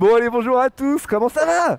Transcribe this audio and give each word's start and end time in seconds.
Bon 0.00 0.14
allez 0.16 0.30
bonjour 0.30 0.58
à 0.58 0.70
tous, 0.70 1.06
comment 1.06 1.28
ça 1.28 1.44
va? 1.44 1.78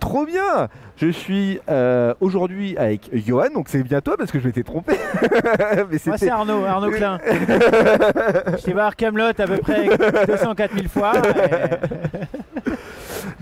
Trop 0.00 0.24
bien 0.24 0.68
Je 0.96 1.08
suis 1.08 1.60
euh, 1.68 2.14
aujourd'hui 2.18 2.74
avec 2.78 3.10
Johan, 3.12 3.50
donc 3.54 3.68
c'est 3.68 3.82
bien 3.82 4.00
toi 4.00 4.16
parce 4.16 4.30
que 4.32 4.40
je 4.40 4.46
m'étais 4.46 4.62
trompé. 4.62 4.94
Mais 5.90 5.98
Moi 6.06 6.16
c'est 6.16 6.30
Arnaud, 6.30 6.64
Arnaud 6.64 6.90
Klein. 6.90 7.18
je 7.26 8.62
t'ai 8.64 8.72
voir 8.72 8.96
Camelot 8.96 9.26
à 9.26 9.34
peu 9.34 9.58
près 9.58 9.86
204 10.26 10.74
000 10.76 10.88
fois. 10.88 11.12
et- 11.18 12.70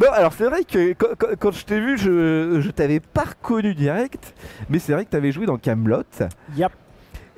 Non, 0.05 0.11
alors 0.13 0.33
c'est 0.33 0.47
vrai 0.47 0.65
que 0.65 0.93
quand, 0.95 1.15
quand- 1.17 1.37
quand 1.39 1.53
je 1.53 1.65
t'ai 1.65 1.79
vu, 1.79 1.97
je, 1.97 2.59
je 2.61 2.71
t'avais 2.73 2.99
pas 2.99 3.23
reconnu 3.25 3.75
direct, 3.75 4.35
mais 4.69 4.81
c'est 4.81 4.93
vrai 4.93 5.05
que 5.05 5.11
tu 5.11 5.17
avais 5.17 5.31
joué 5.31 5.47
dans 5.47 5.57
Camelot. 5.57 6.03
Yep. 6.57 6.73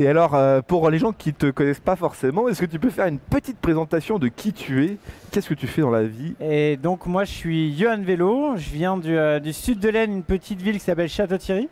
Et 0.00 0.06
alors, 0.06 0.36
euh, 0.36 0.60
pour 0.60 0.88
les 0.90 0.98
gens 0.98 1.10
qui 1.10 1.34
te 1.34 1.50
connaissent 1.50 1.80
pas 1.80 1.96
forcément, 1.96 2.48
est-ce 2.48 2.60
que 2.60 2.66
tu 2.66 2.78
peux 2.78 2.90
faire 2.90 3.06
une 3.06 3.18
petite 3.18 3.58
présentation 3.58 4.20
de 4.20 4.28
qui 4.28 4.52
tu 4.52 4.84
es? 4.84 4.96
Qu'est-ce 5.32 5.48
que 5.48 5.54
tu 5.54 5.66
fais 5.66 5.80
dans 5.80 5.90
la 5.90 6.04
vie? 6.04 6.36
Et 6.40 6.76
donc 6.76 7.06
moi 7.06 7.24
je 7.24 7.32
suis 7.32 7.76
Johan 7.76 8.00
Vélo, 8.00 8.56
je 8.56 8.70
viens 8.70 8.96
du, 8.96 9.18
euh, 9.18 9.40
du 9.40 9.52
sud 9.52 9.80
de 9.80 9.88
l'Aisne, 9.88 10.12
une 10.12 10.22
petite 10.22 10.62
ville 10.62 10.74
qui 10.74 10.84
s'appelle 10.84 11.08
Château-Thierry. 11.08 11.68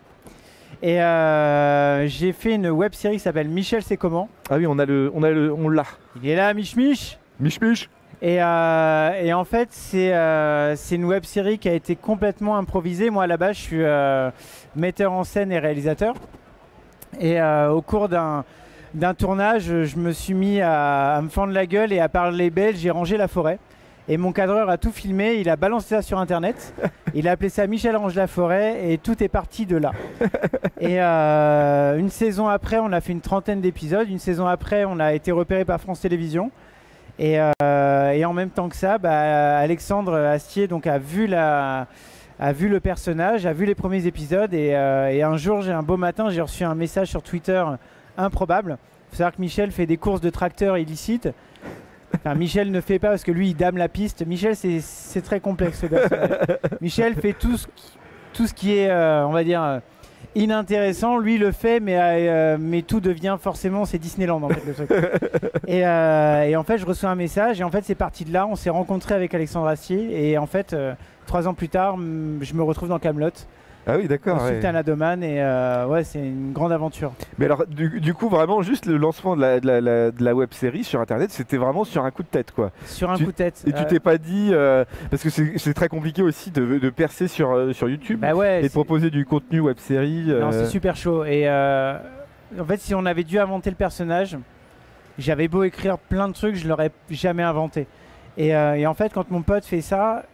Et 0.82 1.00
euh, 1.00 2.08
j'ai 2.08 2.32
fait 2.32 2.54
une 2.56 2.68
web 2.68 2.94
série 2.94 3.14
qui 3.14 3.22
s'appelle 3.22 3.48
Michel 3.48 3.84
c'est 3.84 3.96
comment? 3.96 4.28
Ah 4.50 4.56
oui, 4.56 4.66
on 4.66 4.78
a 4.80 4.86
le, 4.86 5.12
on 5.14 5.22
a 5.22 5.30
le, 5.30 5.52
on 5.52 5.68
l'a. 5.68 5.84
Il 6.20 6.28
est 6.28 6.34
là, 6.34 6.52
Mich 6.52 6.74
Mich 6.74 7.18
Mich 7.38 7.60
Mich. 7.60 7.88
Et, 8.22 8.42
euh, 8.42 9.22
et 9.22 9.32
en 9.34 9.44
fait, 9.44 9.68
c'est 9.70 10.12
euh, 10.14 10.74
une 10.90 11.04
web 11.04 11.24
série 11.24 11.58
qui 11.58 11.68
a 11.68 11.74
été 11.74 11.94
complètement 11.94 12.56
improvisée. 12.56 13.10
Moi, 13.10 13.22
à 13.24 13.26
la 13.26 13.36
base, 13.36 13.56
je 13.56 13.62
suis 13.62 13.82
euh, 13.82 14.30
metteur 14.74 15.12
en 15.12 15.22
scène 15.22 15.52
et 15.52 15.58
réalisateur. 15.58 16.14
Et 17.20 17.40
euh, 17.40 17.70
au 17.70 17.82
cours 17.82 18.08
d'un 18.08 18.44
d'un 18.94 19.12
tournage, 19.12 19.64
je 19.64 19.96
me 19.98 20.12
suis 20.12 20.32
mis 20.32 20.62
à, 20.62 21.16
à 21.16 21.20
me 21.20 21.28
fendre 21.28 21.52
la 21.52 21.66
gueule 21.66 21.92
et 21.92 22.00
à 22.00 22.08
parler 22.08 22.48
belge. 22.48 22.78
J'ai 22.78 22.90
rangé 22.90 23.18
la 23.18 23.28
forêt. 23.28 23.58
Et 24.08 24.18
mon 24.18 24.30
cadreur 24.30 24.70
a 24.70 24.78
tout 24.78 24.92
filmé, 24.92 25.34
il 25.40 25.48
a 25.48 25.56
balancé 25.56 25.88
ça 25.88 26.02
sur 26.02 26.18
internet. 26.18 26.74
Il 27.14 27.26
a 27.28 27.32
appelé 27.32 27.48
ça 27.48 27.66
Michel 27.66 27.96
Range 27.96 28.14
la 28.14 28.26
forêt 28.26 28.92
et 28.92 28.98
tout 28.98 29.22
est 29.22 29.28
parti 29.28 29.64
de 29.64 29.76
là. 29.76 29.92
Et 30.80 31.00
euh, 31.00 31.98
une 31.98 32.10
saison 32.10 32.46
après, 32.46 32.78
on 32.78 32.92
a 32.92 33.00
fait 33.00 33.12
une 33.12 33.22
trentaine 33.22 33.60
d'épisodes. 33.62 34.08
Une 34.08 34.18
saison 34.18 34.46
après, 34.46 34.84
on 34.84 35.00
a 35.00 35.14
été 35.14 35.32
repéré 35.32 35.64
par 35.64 35.80
France 35.80 36.00
Télévisions. 36.00 36.50
Et, 37.18 37.38
euh, 37.40 38.10
et 38.10 38.24
en 38.26 38.34
même 38.34 38.50
temps 38.50 38.68
que 38.68 38.76
ça, 38.76 38.98
bah, 38.98 39.58
Alexandre 39.58 40.14
Astier 40.14 40.68
donc, 40.68 40.86
a, 40.86 40.98
vu 40.98 41.26
la, 41.26 41.86
a 42.38 42.52
vu 42.52 42.68
le 42.68 42.80
personnage, 42.80 43.46
a 43.46 43.52
vu 43.52 43.64
les 43.64 43.74
premiers 43.74 44.06
épisodes. 44.06 44.52
Et, 44.52 44.74
euh, 44.74 45.08
et 45.10 45.22
un 45.22 45.36
jour, 45.36 45.62
j'ai 45.62 45.72
un 45.72 45.82
beau 45.82 45.96
matin, 45.96 46.28
j'ai 46.30 46.40
reçu 46.42 46.64
un 46.64 46.74
message 46.74 47.08
sur 47.08 47.22
Twitter 47.22 47.62
improbable. 48.18 48.76
Il 48.80 49.10
faut 49.10 49.16
savoir 49.16 49.34
que 49.34 49.40
Michel 49.40 49.70
fait 49.70 49.86
des 49.86 49.96
courses 49.96 50.20
de 50.20 50.30
tracteurs 50.30 50.76
illicites. 50.78 51.28
Enfin, 52.14 52.34
Michel 52.34 52.70
ne 52.70 52.80
fait 52.80 52.98
pas 52.98 53.08
parce 53.10 53.24
que 53.24 53.32
lui, 53.32 53.50
il 53.50 53.54
dame 53.56 53.76
la 53.76 53.88
piste. 53.88 54.26
Michel, 54.26 54.54
c'est- 54.56 55.20
très 55.22 55.40
complexe. 55.40 55.80
ce 55.80 55.86
personnage. 55.86 56.38
Michel 56.80 57.14
fait 57.14 57.32
tout 57.34 57.56
ce 58.46 58.54
qui, 58.54 58.76
est, 58.76 58.90
euh, 58.90 59.26
on 59.26 59.32
va 59.32 59.42
dire, 59.44 59.62
euh, 59.62 59.78
inintéressant. 60.34 61.18
Lui 61.18 61.38
le 61.38 61.52
fait, 61.52 61.80
mais, 61.80 62.82
tout 62.86 63.00
devient 63.00 63.36
forcément, 63.40 63.84
c'est 63.86 63.98
Disneyland 63.98 64.42
en 64.42 64.48
fait 64.48 64.62
le 64.66 64.74
truc. 64.74 64.90
et, 65.66 65.78
et 65.80 66.56
en 66.56 66.62
fait, 66.64 66.78
je 66.78 66.86
reçois 66.86 67.10
un 67.10 67.14
message 67.14 67.60
et 67.60 67.64
en 67.64 67.70
fait, 67.70 67.84
c'est 67.84 67.94
parti 67.94 68.24
de 68.24 68.32
là. 68.32 68.46
On 68.46 68.56
s'est 68.56 68.70
rencontré 68.70 69.14
avec 69.14 69.34
Alexandre 69.34 69.68
Astier 69.68 70.30
et 70.30 70.38
en 70.38 70.46
fait, 70.46 70.76
trois 71.26 71.46
ans 71.48 71.54
plus 71.54 71.68
tard, 71.68 71.96
mm, 71.98 72.38
je 72.42 72.54
me 72.54 72.62
retrouve 72.62 72.88
dans 72.88 72.98
Camelot. 72.98 73.30
Ah 73.88 73.96
oui, 73.96 74.08
d'accord. 74.08 74.42
Ensuite, 74.42 74.64
ouais. 74.64 75.18
et 75.22 75.40
euh, 75.40 75.86
ouais, 75.86 76.02
c'est 76.02 76.18
une 76.18 76.52
grande 76.52 76.72
aventure. 76.72 77.12
Mais 77.38 77.44
alors, 77.44 77.66
du, 77.68 78.00
du 78.00 78.14
coup, 78.14 78.28
vraiment, 78.28 78.60
juste 78.62 78.86
le 78.86 78.96
lancement 78.96 79.36
de 79.36 79.40
la, 79.42 79.60
de 79.60 79.66
la, 79.68 79.80
la- 79.80 80.10
de 80.10 80.24
la 80.24 80.34
web 80.34 80.52
série 80.52 80.82
sur 80.82 81.00
internet, 81.00 81.30
c'était 81.30 81.56
vraiment 81.56 81.84
sur 81.84 82.04
un 82.04 82.10
coup 82.10 82.24
de 82.24 82.28
tête, 82.28 82.50
quoi. 82.50 82.72
Sur 82.84 83.12
un 83.12 83.16
Tu- 83.16 83.24
coup 83.26 83.30
de 83.30 83.36
tête. 83.36 83.62
Et 83.64 83.72
tu 83.72 83.78
Euh, 83.82 83.84
t'es 83.84 84.00
pas 84.00 84.18
dit, 84.18 84.50
euh, 84.52 84.84
parce 85.08 85.22
que 85.22 85.30
c'est 85.30 85.72
très 85.72 85.88
compliqué 85.88 86.20
aussi 86.22 86.50
de, 86.50 86.78
de 86.80 86.90
percer 86.90 87.28
sur, 87.28 87.72
sur 87.76 87.88
YouTube 87.88 88.18
bah 88.18 88.34
ouais, 88.34 88.58
et 88.64 88.64
de 88.64 88.72
proposer 88.72 89.10
du 89.10 89.24
contenu 89.24 89.60
web 89.60 89.78
série. 89.78 90.24
Non, 90.32 90.50
c'est 90.50 90.66
super 90.66 90.96
chaud. 90.96 91.24
Et 91.24 91.48
en 91.48 92.64
fait, 92.66 92.80
si 92.80 92.92
on 92.92 93.06
avait 93.06 93.22
dû 93.24 93.38
inventer 93.38 93.70
le 93.70 93.76
personnage, 93.76 94.36
j'avais 95.16 95.46
beau 95.46 95.62
écrire 95.62 95.96
plein 95.98 96.26
de 96.26 96.32
trucs, 96.32 96.56
je 96.56 96.66
l'aurais 96.66 96.90
jamais 97.08 97.44
inventé. 97.44 97.86
Et, 98.36 98.48
et 98.48 98.86
en 98.88 98.94
fait, 98.94 99.12
quand 99.12 99.30
mon 99.30 99.42
pote 99.42 99.64
fait 99.64 99.80
ça, 99.80 100.24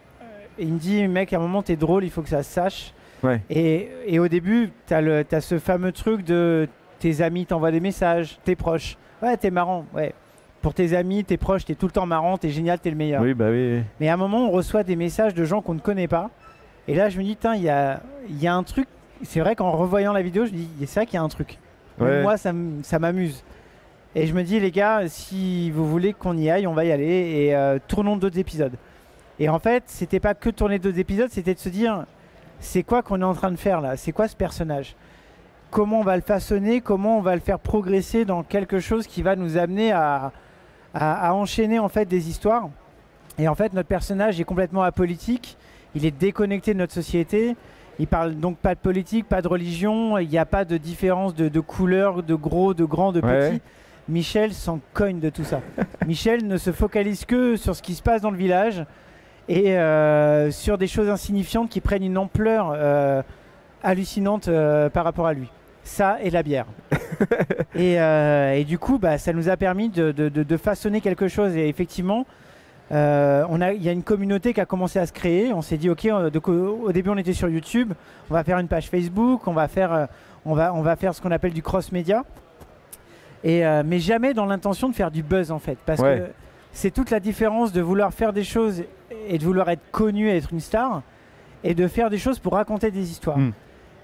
il 0.59 0.73
me 0.73 0.79
dit, 0.79 1.07
mec, 1.07 1.33
à 1.33 1.37
un 1.37 1.39
moment, 1.39 1.61
t'es 1.63 1.75
drôle, 1.75 2.03
il 2.03 2.09
faut 2.09 2.21
que 2.21 2.29
ça 2.29 2.43
se 2.43 2.51
sache. 2.51 2.93
Ouais. 3.23 3.41
Et, 3.49 3.89
et 4.05 4.19
au 4.19 4.27
début, 4.27 4.69
t'as 4.85 4.99
le- 5.01 5.23
t'as 5.23 5.39
ce 5.41 5.57
fameux 5.59 5.91
truc 5.91 6.23
de 6.25 6.67
tes 6.99 7.21
amis 7.21 7.45
t'envoient 7.45 7.71
des 7.71 7.79
messages, 7.79 8.37
tes 8.43 8.55
proches. 8.55 8.97
Ouais, 9.21 9.35
t'es 9.37 9.51
marrant, 9.51 9.85
ouais. 9.93 10.13
Pour 10.61 10.73
tes 10.73 10.95
amis, 10.95 11.23
tes 11.25 11.37
proches, 11.37 11.65
t'es 11.65 11.75
tout 11.75 11.85
le 11.87 11.91
temps 11.91 12.05
marrant, 12.05 12.37
t'es 12.37 12.49
génial, 12.49 12.79
t'es 12.79 12.89
le 12.89 12.95
meilleur. 12.95 13.21
Oui, 13.21 13.33
bah 13.33 13.47
oui. 13.49 13.77
oui. 13.77 13.83
Mais 13.99 14.09
à 14.09 14.13
un 14.13 14.17
moment, 14.17 14.47
on 14.47 14.51
reçoit 14.51 14.83
des 14.83 14.95
messages 14.95 15.33
de 15.33 15.43
gens 15.45 15.61
qu'on 15.61 15.73
ne 15.73 15.79
connaît 15.79 16.07
pas. 16.07 16.29
Et 16.87 16.95
là, 16.95 17.09
je 17.09 17.17
me 17.17 17.23
dis, 17.23 17.35
tiens, 17.37 17.55
il 17.55 17.63
y 17.63 17.69
a, 17.69 18.01
il 18.29 18.41
y 18.41 18.47
a 18.47 18.53
un 18.55 18.63
truc. 18.63 18.87
C'est 19.21 19.39
vrai 19.39 19.55
qu'en 19.55 19.71
revoyant 19.71 20.11
la 20.13 20.21
vidéo, 20.21 20.45
je 20.45 20.51
me 20.51 20.57
dis, 20.57 20.69
c'est 20.85 20.99
vrai 21.01 21.05
qu'il 21.05 21.15
y 21.15 21.17
a 21.17 21.23
un 21.23 21.29
truc. 21.29 21.57
Ouais. 21.99 22.21
Moi, 22.23 22.35
ça, 22.37 22.51
ça 22.81 22.99
m'amuse. 22.99 23.43
Et 24.15 24.27
je 24.27 24.33
me 24.33 24.43
dis, 24.43 24.59
les 24.59 24.71
gars, 24.71 25.01
si 25.07 25.71
vous 25.71 25.85
voulez 25.87 26.13
qu'on 26.13 26.37
y 26.37 26.49
aille, 26.49 26.67
on 26.67 26.73
va 26.73 26.85
y 26.85 26.91
aller. 26.91 27.05
Et 27.45 27.55
euh, 27.55 27.79
tournons 27.87 28.15
d'autres 28.17 28.37
épisodes. 28.39 28.73
Et 29.39 29.49
en 29.49 29.59
fait, 29.59 29.83
c'était 29.87 30.19
pas 30.19 30.33
que 30.33 30.49
tourner 30.49 30.79
d'autres 30.79 30.99
épisodes, 30.99 31.29
c'était 31.31 31.53
de 31.53 31.59
se 31.59 31.69
dire, 31.69 32.05
c'est 32.59 32.83
quoi 32.83 33.01
qu'on 33.01 33.21
est 33.21 33.25
en 33.25 33.33
train 33.33 33.51
de 33.51 33.57
faire 33.57 33.81
là? 33.81 33.97
C'est 33.97 34.11
quoi 34.11 34.27
ce 34.27 34.35
personnage? 34.35 34.95
Comment 35.71 35.99
on 36.01 36.03
va 36.03 36.15
le 36.15 36.21
façonner? 36.21 36.81
Comment 36.81 37.17
on 37.17 37.21
va 37.21 37.33
le 37.35 37.41
faire 37.41 37.59
progresser 37.59 38.25
dans 38.25 38.43
quelque 38.43 38.79
chose 38.79 39.07
qui 39.07 39.23
va 39.23 39.35
nous 39.35 39.57
amener 39.57 39.91
à, 39.91 40.31
à, 40.93 41.29
à 41.29 41.33
enchaîner 41.33 41.79
en 41.79 41.89
fait 41.89 42.05
des 42.05 42.29
histoires? 42.29 42.69
Et 43.39 43.47
en 43.47 43.55
fait, 43.55 43.73
notre 43.73 43.87
personnage 43.89 44.39
est 44.39 44.43
complètement 44.43 44.83
apolitique. 44.83 45.57
Il 45.95 46.05
est 46.05 46.11
déconnecté 46.11 46.73
de 46.75 46.79
notre 46.79 46.93
société. 46.93 47.55
Il 47.97 48.05
parle 48.07 48.35
donc 48.35 48.57
pas 48.57 48.75
de 48.75 48.79
politique, 48.79 49.27
pas 49.27 49.41
de 49.41 49.47
religion. 49.47 50.19
Il 50.19 50.29
n'y 50.29 50.37
a 50.37 50.45
pas 50.45 50.63
de 50.65 50.77
différence 50.77 51.33
de, 51.33 51.49
de 51.49 51.59
couleur, 51.59 52.21
de 52.21 52.35
gros, 52.35 52.75
de 52.75 52.85
grand, 52.85 53.11
de 53.11 53.21
Ouais. 53.21 53.49
petit. 53.51 53.61
Michel 54.09 54.53
s'en 54.53 54.79
cogne 54.93 55.19
de 55.19 55.29
tout 55.29 55.43
ça. 55.43 55.61
Michel 56.05 56.45
ne 56.45 56.57
se 56.57 56.71
focalise 56.71 57.25
que 57.25 57.55
sur 57.55 57.75
ce 57.75 57.81
qui 57.81 57.95
se 57.95 58.03
passe 58.03 58.21
dans 58.21 58.31
le 58.31 58.37
village 58.37 58.85
et 59.49 59.77
euh, 59.77 60.51
sur 60.51 60.77
des 60.77 60.87
choses 60.87 61.09
insignifiantes 61.09 61.69
qui 61.69 61.81
prennent 61.81 62.03
une 62.03 62.17
ampleur 62.17 62.71
euh, 62.75 63.21
hallucinante 63.83 64.47
euh, 64.47 64.89
par 64.89 65.03
rapport 65.03 65.27
à 65.27 65.33
lui. 65.33 65.49
Ça 65.83 66.17
et 66.23 66.29
la 66.29 66.43
bière. 66.43 66.65
et, 67.75 67.95
et 67.95 68.63
du 68.63 68.77
coup, 68.79 68.97
bah, 68.99 69.17
ça 69.17 69.33
nous 69.33 69.49
a 69.49 69.57
permis 69.57 69.89
de, 69.89 70.11
de- 70.13 70.29
de- 70.29 70.43
de 70.43 70.57
façonner 70.57 71.01
quelque 71.01 71.27
chose. 71.27 71.57
Et 71.57 71.67
effectivement, 71.67 72.25
euh, 72.93 73.45
on 73.49 73.59
a- 73.59 73.73
il 73.73 73.83
y 73.83 73.89
a 73.89 73.91
une 73.91 74.03
communauté 74.03 74.53
qui 74.53 74.61
a 74.61 74.65
commencé 74.65 74.97
à 74.99 75.05
se 75.05 75.11
créer. 75.11 75.51
On 75.53 75.61
s'est 75.61 75.75
dit, 75.77 75.89
ok, 75.89 76.07
donc, 76.31 76.47
au, 76.47 76.89
début 76.93 77.09
on 77.09 77.17
était 77.17 77.33
sur 77.33 77.49
YouTube, 77.49 77.91
on 78.29 78.33
va 78.33 78.45
faire 78.45 78.59
une 78.59 78.69
page 78.69 78.89
Facebook, 78.89 79.45
on 79.45 79.51
va 79.53 79.67
faire, 79.67 80.07
on 80.45 80.53
va, 80.53 80.73
on 80.73 80.81
va 80.81 80.95
faire 80.95 81.13
ce 81.13 81.21
qu'on 81.21 81.31
appelle 81.31 81.53
du 81.53 81.61
cross-média. 81.63 82.23
Et, 83.43 83.65
euh, 83.65 83.83
mais 83.85 83.99
jamais 83.99 84.33
dans 84.33 84.45
l'intention 84.45 84.87
de 84.87 84.95
faire 84.95 85.11
du 85.11 85.21
buzz 85.21 85.51
en 85.51 85.59
fait. 85.59 85.77
Parce 85.85 85.99
Ouais. 85.99 86.19
que 86.19 86.31
c'est 86.71 86.91
toute 86.91 87.09
la 87.11 87.19
différence 87.19 87.73
de 87.73 87.81
vouloir 87.81 88.13
faire 88.13 88.31
des 88.31 88.45
choses 88.45 88.83
et 89.27 89.37
de 89.37 89.43
vouloir 89.43 89.69
être 89.69 89.91
connu 89.91 90.29
et 90.29 90.37
être 90.37 90.51
une 90.51 90.59
star 90.59 91.01
et 91.63 91.73
de 91.73 91.87
faire 91.87 92.09
des 92.09 92.17
choses 92.17 92.39
pour 92.39 92.53
raconter 92.53 92.91
des 92.91 93.09
histoires. 93.09 93.37
Mm. 93.37 93.53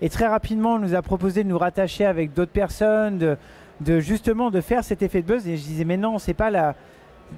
Et 0.01 0.09
très 0.09 0.27
rapidement, 0.27 0.75
on 0.75 0.79
nous 0.79 0.95
a 0.95 1.01
proposé 1.01 1.43
de 1.43 1.49
nous 1.49 1.57
rattacher 1.57 2.05
avec 2.05 2.33
d'autres 2.33 2.51
personnes, 2.51 3.17
de, 3.17 3.37
de 3.81 3.99
justement 3.99 4.49
de 4.49 4.61
faire 4.61 4.83
cet 4.83 5.01
effet 5.01 5.21
de 5.21 5.27
buzz. 5.27 5.47
Et 5.47 5.57
je 5.57 5.63
disais, 5.63 5.83
mais 5.83 5.97
non, 5.97 6.19
c'est 6.19 6.33
pas 6.33 6.49
la. 6.49 6.75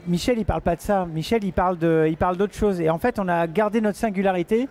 Michel, 0.08 0.38
il 0.38 0.46
parle 0.46 0.62
pas 0.62 0.76
de 0.76 0.82
ça. 0.82 1.06
Michel, 1.06 1.44
il 1.44 1.54
parle 1.54 1.78
de, 1.78 2.06
il 2.08 2.18
parle 2.18 2.38
d'autre 2.38 2.54
chose. 2.54 2.80
Et 2.80 2.90
en 2.90 2.98
fait, 2.98 3.20
on 3.20 3.28
a 3.28 3.46
gardé 3.48 3.82
notre 3.82 3.98
singularité, 3.98 4.70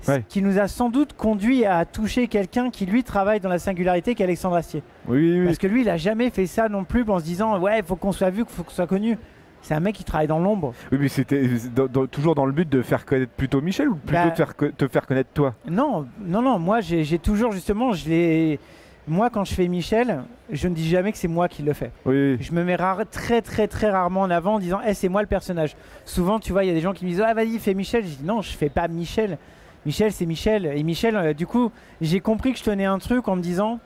ce 0.00 0.12
qui 0.28 0.42
nous 0.42 0.58
a 0.58 0.68
sans 0.68 0.90
doute 0.90 1.12
conduit 1.14 1.66
à 1.66 1.84
toucher 1.84 2.28
quelqu'un 2.28 2.70
qui 2.70 2.86
lui 2.86 3.04
travaille 3.04 3.40
dans 3.40 3.48
la 3.48 3.58
singularité, 3.58 4.14
qu'Alexandre 4.14 4.56
Astier. 4.56 4.82
Oui, 5.06 5.18
oui, 5.18 5.40
oui. 5.40 5.46
Parce 5.46 5.58
que 5.58 5.66
lui, 5.66 5.82
il 5.82 5.90
a 5.90 5.96
jamais 5.96 6.30
fait 6.30 6.46
ça 6.46 6.68
non 6.68 6.84
plus 6.84 7.04
en 7.08 7.18
se 7.18 7.24
disant, 7.24 7.58
ouais, 7.58 7.80
il 7.80 7.84
faut 7.84 7.96
qu'on 7.96 8.12
soit 8.12 8.30
vu, 8.30 8.42
il 8.42 8.46
faut 8.46 8.62
qu'on 8.62 8.70
soit 8.70 8.86
connu. 8.86 9.18
C'est 9.66 9.72
un 9.74 9.80
mec 9.80 9.94
qui 9.94 10.04
travaille 10.04 10.26
dans 10.26 10.38
l'ombre. 10.38 10.74
Oui, 10.92 10.98
mais 11.00 11.08
c'était 11.08 11.48
dans- 11.74 11.86
dans- 11.86 12.06
toujours 12.06 12.34
dans 12.34 12.44
le 12.44 12.52
but 12.52 12.68
de 12.68 12.82
faire 12.82 13.06
connaître 13.06 13.32
plutôt 13.32 13.62
Michel 13.62 13.88
ou 13.88 13.94
plutôt 13.96 14.12
Bah- 14.12 14.28
de 14.30 14.34
faire 14.36 14.54
te 14.54 14.86
faire 14.88 15.06
connaître 15.06 15.30
toi? 15.32 15.54
Non, 15.66 16.06
non, 16.20 16.42
non. 16.42 16.58
Moi, 16.58 16.80
j'ai 16.82 17.18
toujours 17.18 17.50
justement, 17.52 17.94
je 17.94 18.06
l'ai, 18.06 18.60
moi, 19.08 19.30
quand 19.30 19.42
je 19.44 19.54
fais 19.54 19.66
Michel, 19.66 20.22
je 20.52 20.68
ne 20.68 20.74
dis 20.74 20.86
jamais 20.86 21.12
que 21.12 21.16
c'est 21.18 21.28
moi 21.28 21.48
qui 21.48 21.62
le 21.62 21.72
fais. 21.72 21.90
Oui, 22.04 22.36
Je 22.42 22.52
me 22.52 22.62
mets 22.62 22.76
rare- 22.76 23.08
très 23.10 23.40
très 23.40 23.66
très 23.66 23.90
rarement 23.90 24.20
en 24.20 24.30
avant 24.30 24.56
en 24.56 24.58
disant 24.58 24.80
Eh, 24.86 24.92
c'est 24.92 25.08
moi 25.08 25.22
le 25.22 25.28
personnage. 25.28 25.76
Souvent, 26.04 26.38
tu 26.40 26.52
vois, 26.52 26.64
il 26.64 26.68
y 26.68 26.70
a 26.70 26.74
des 26.74 26.80
gens 26.82 26.92
qui 26.92 27.06
me 27.06 27.10
disent 27.10 27.24
Ah, 27.26 27.32
vas-y, 27.32 27.58
fais 27.58 27.72
Michel. 27.72 28.04
Je 28.04 28.16
dis 28.16 28.24
Non, 28.24 28.42
je 28.42 28.50
fais 28.50 28.68
pas 28.68 28.86
Michel. 28.86 29.38
Michel, 29.86 30.12
c'est 30.12 30.26
Michel. 30.26 30.66
Et 30.76 30.82
Michel, 30.82 31.16
euh, 31.16 31.32
du 31.32 31.46
coup, 31.46 31.70
j'ai 32.02 32.20
compris 32.20 32.52
que 32.52 32.58
je 32.58 32.64
tenais 32.64 32.84
un 32.86 32.98
truc 32.98 33.28
en 33.28 33.36
me 33.36 33.40
disant 33.42 33.80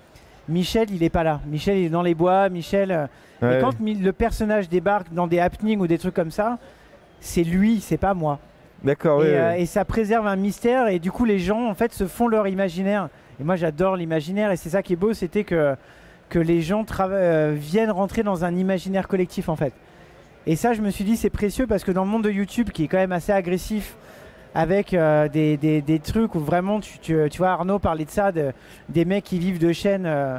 Michel, 0.48 0.88
il 0.90 1.02
est 1.02 1.10
pas 1.10 1.22
là. 1.24 1.40
Michel, 1.46 1.78
il 1.78 1.84
est 1.86 1.90
dans 1.90 2.02
les 2.02 2.14
bois. 2.14 2.48
Michel. 2.48 2.90
euh, 2.90 3.06
ouais. 3.42 3.58
Et 3.58 3.60
quand 3.60 3.74
le 3.80 4.12
personnage 4.12 4.68
débarque 4.68 5.12
dans 5.12 5.26
des 5.26 5.40
happenings 5.40 5.80
ou 5.80 5.86
des 5.86 5.98
trucs 5.98 6.14
comme 6.14 6.30
ça, 6.30 6.58
c'est 7.20 7.44
lui, 7.44 7.80
c'est 7.80 7.96
pas 7.98 8.14
moi. 8.14 8.38
D'accord, 8.84 9.24
et, 9.24 9.34
euh, 9.36 9.50
ouais. 9.50 9.62
et 9.62 9.66
ça 9.66 9.84
préserve 9.84 10.26
un 10.28 10.36
mystère 10.36 10.86
et 10.86 11.00
du 11.00 11.10
coup 11.10 11.24
les 11.24 11.40
gens 11.40 11.68
en 11.68 11.74
fait 11.74 11.92
se 11.92 12.06
font 12.06 12.28
leur 12.28 12.46
imaginaire 12.46 13.08
et 13.40 13.42
moi 13.42 13.56
j'adore 13.56 13.96
l'imaginaire 13.96 14.52
et 14.52 14.56
c'est 14.56 14.68
ça 14.68 14.84
qui 14.84 14.92
est 14.92 14.96
beau 14.96 15.12
c'était 15.14 15.42
que 15.42 15.74
que 16.28 16.38
les 16.38 16.62
gens 16.62 16.86
euh, 17.00 17.56
viennent 17.58 17.90
rentrer 17.90 18.22
dans 18.22 18.44
un 18.44 18.54
imaginaire 18.54 19.08
collectif 19.08 19.48
en 19.48 19.56
fait 19.56 19.72
et 20.46 20.54
ça 20.54 20.74
je 20.74 20.80
me 20.80 20.90
suis 20.90 21.02
dit 21.02 21.16
c'est 21.16 21.28
précieux 21.28 21.66
parce 21.66 21.82
que 21.82 21.90
dans 21.90 22.04
le 22.04 22.08
monde 22.08 22.22
de 22.22 22.30
YouTube 22.30 22.70
qui 22.70 22.84
est 22.84 22.86
quand 22.86 22.98
même 22.98 23.10
assez 23.10 23.32
agressif 23.32 23.96
avec 24.58 24.92
euh, 24.92 25.28
des, 25.28 25.56
des- 25.56 25.82
des 25.82 25.98
trucs 26.00 26.34
où 26.34 26.40
vraiment 26.40 26.80
tu, 26.80 26.98
tu- 26.98 27.16
tu 27.30 27.38
vois 27.38 27.50
Arnaud 27.50 27.78
parlait 27.78 28.04
de 28.04 28.10
ça 28.10 28.32
de- 28.32 28.52
des 28.88 29.04
mecs 29.04 29.22
qui 29.24 29.38
vivent 29.38 29.60
de 29.60 29.72
chaînes 29.72 30.04
euh, 30.06 30.38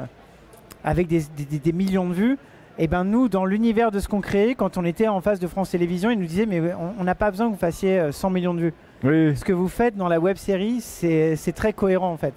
avec 0.84 1.06
des, 1.08 1.22
des- 1.64 1.72
millions 1.72 2.06
de 2.06 2.12
vues 2.14 2.38
et 2.78 2.86
ben 2.86 3.04
nous 3.04 3.28
dans 3.30 3.46
l'univers 3.46 3.90
de 3.90 3.98
ce 3.98 4.08
qu'on 4.08 4.20
créait 4.20 4.54
quand 4.54 4.76
on 4.76 4.84
était 4.84 5.08
en 5.08 5.22
face 5.22 5.40
de 5.40 5.46
France 5.46 5.70
Télévisions 5.70 6.10
ils 6.10 6.18
nous 6.18 6.26
disaient 6.26 6.44
mais 6.46 6.60
on- 6.98 7.02
n'a 7.04 7.14
pas 7.14 7.30
besoin 7.30 7.46
que 7.48 7.52
vous 7.52 7.58
fassiez 7.58 7.98
euh, 7.98 8.12
100 8.12 8.28
millions 8.30 8.52
de 8.54 8.60
vues 8.60 8.74
Oui, 9.04 9.34
ce 9.36 9.44
que 9.44 9.54
vous 9.54 9.68
faites 9.68 9.96
dans 9.96 10.08
la 10.08 10.20
web 10.20 10.36
série, 10.36 10.80
c'est 10.82 11.34
c'est 11.36 11.52
très 11.52 11.72
cohérent 11.72 12.12
en 12.12 12.18
fait. 12.18 12.34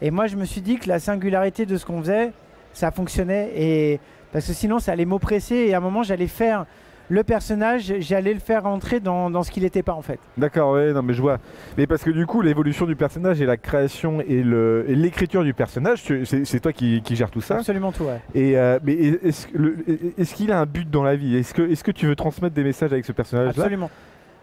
Et 0.00 0.10
moi, 0.10 0.28
je 0.28 0.36
me 0.36 0.46
suis 0.46 0.62
dit 0.62 0.76
que 0.78 0.88
la 0.88 0.98
singularité 1.00 1.66
de 1.66 1.76
ce 1.76 1.84
qu'on 1.84 2.00
faisait, 2.00 2.30
ça 2.72 2.90
fonctionnait. 2.92 3.50
Et 3.56 4.00
parce 4.32 4.46
que 4.46 4.52
sinon, 4.54 4.78
ça 4.78 4.92
allait 4.92 5.04
m'oppresser. 5.04 5.56
Et 5.56 5.74
à 5.74 5.78
un 5.78 5.80
moment, 5.80 6.04
j'allais 6.04 6.28
faire 6.28 6.64
le 7.08 7.22
personnage, 7.24 7.94
j'allais 8.00 8.34
le 8.34 8.40
faire 8.40 8.64
rentrer 8.64 9.00
dans, 9.00 9.30
dans 9.30 9.42
ce 9.42 9.50
qu'il 9.50 9.62
n'était 9.62 9.82
pas 9.82 9.94
en 9.94 10.02
fait. 10.02 10.18
D'accord, 10.36 10.72
ouais, 10.72 10.92
non 10.92 11.02
mais 11.02 11.14
je 11.14 11.22
vois. 11.22 11.38
Mais 11.76 11.86
parce 11.86 12.02
que 12.02 12.10
du 12.10 12.26
coup, 12.26 12.42
l'évolution 12.42 12.86
du 12.86 12.96
personnage 12.96 13.40
et 13.40 13.46
la 13.46 13.56
création 13.56 14.20
et 14.20 14.42
l'écriture 14.42 15.44
du 15.44 15.54
personnage, 15.54 16.02
c'est 16.24 16.60
toi 16.60 16.72
qui, 16.72 17.00
qui 17.02 17.16
gères 17.16 17.30
tout 17.30 17.40
ça. 17.40 17.56
Absolument 17.56 17.92
tout, 17.92 18.04
ouais. 18.04 18.20
Et 18.34 18.58
euh, 18.58 18.78
mais 18.82 18.94
est-ce 18.94 20.34
qu'il 20.34 20.52
a 20.52 20.60
un 20.60 20.66
but 20.66 20.90
dans 20.90 21.02
la 21.02 21.16
vie? 21.16 21.36
Est-ce 21.36 21.54
que 21.54 21.62
est-ce 21.62 21.82
que 21.84 21.90
tu 21.90 22.06
veux 22.06 22.16
transmettre 22.16 22.54
des 22.54 22.64
messages 22.64 22.92
avec 22.92 23.04
ce 23.04 23.12
personnage-là? 23.12 23.62
Absolument. 23.62 23.90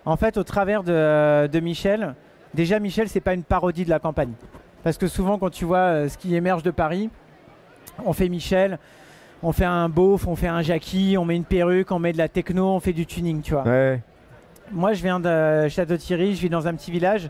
En 0.05 0.17
fait, 0.17 0.37
au 0.37 0.43
travers 0.43 0.83
de, 0.83 1.47
de 1.47 1.59
Michel, 1.59 2.13
déjà 2.53 2.79
Michel, 2.79 3.09
c'est 3.09 3.21
pas 3.21 3.33
une 3.33 3.43
parodie 3.43 3.85
de 3.85 3.89
la 3.89 3.99
campagne. 3.99 4.33
Parce 4.83 4.97
que 4.97 5.07
souvent, 5.07 5.39
quand 5.39 5.49
tu 5.49 5.65
vois 5.65 5.77
euh, 5.77 6.09
ce 6.09 6.17
qui 6.17 6.35
émerge 6.35 6.61
de 6.61 6.71
Paris, 6.71 7.09
on 8.05 8.13
fait 8.13 8.29
Michel, 8.29 8.77
on 9.45 9.51
fait 9.51 9.65
un 9.65 9.87
beauf, 9.89 10.27
on 10.27 10.35
fait 10.35 10.47
un 10.47 10.61
Jackie, 10.61 11.15
on 11.19 11.25
met 11.25 11.35
une 11.35 11.43
perruque, 11.43 11.91
on 11.91 11.99
met 11.99 12.11
de 12.13 12.17
la 12.17 12.27
techno, 12.27 12.65
on 12.69 12.79
fait 12.79 12.93
du 12.93 13.05
tuning, 13.05 13.41
tu 13.41 13.53
vois. 13.53 13.63
Ouais. 13.63 14.01
Moi, 14.71 14.93
je 14.93 15.03
viens 15.03 15.19
de 15.19 15.67
Château-Thierry, 15.69 16.35
je 16.35 16.41
vis 16.41 16.49
dans 16.49 16.67
un 16.67 16.73
petit 16.73 16.89
village 16.91 17.29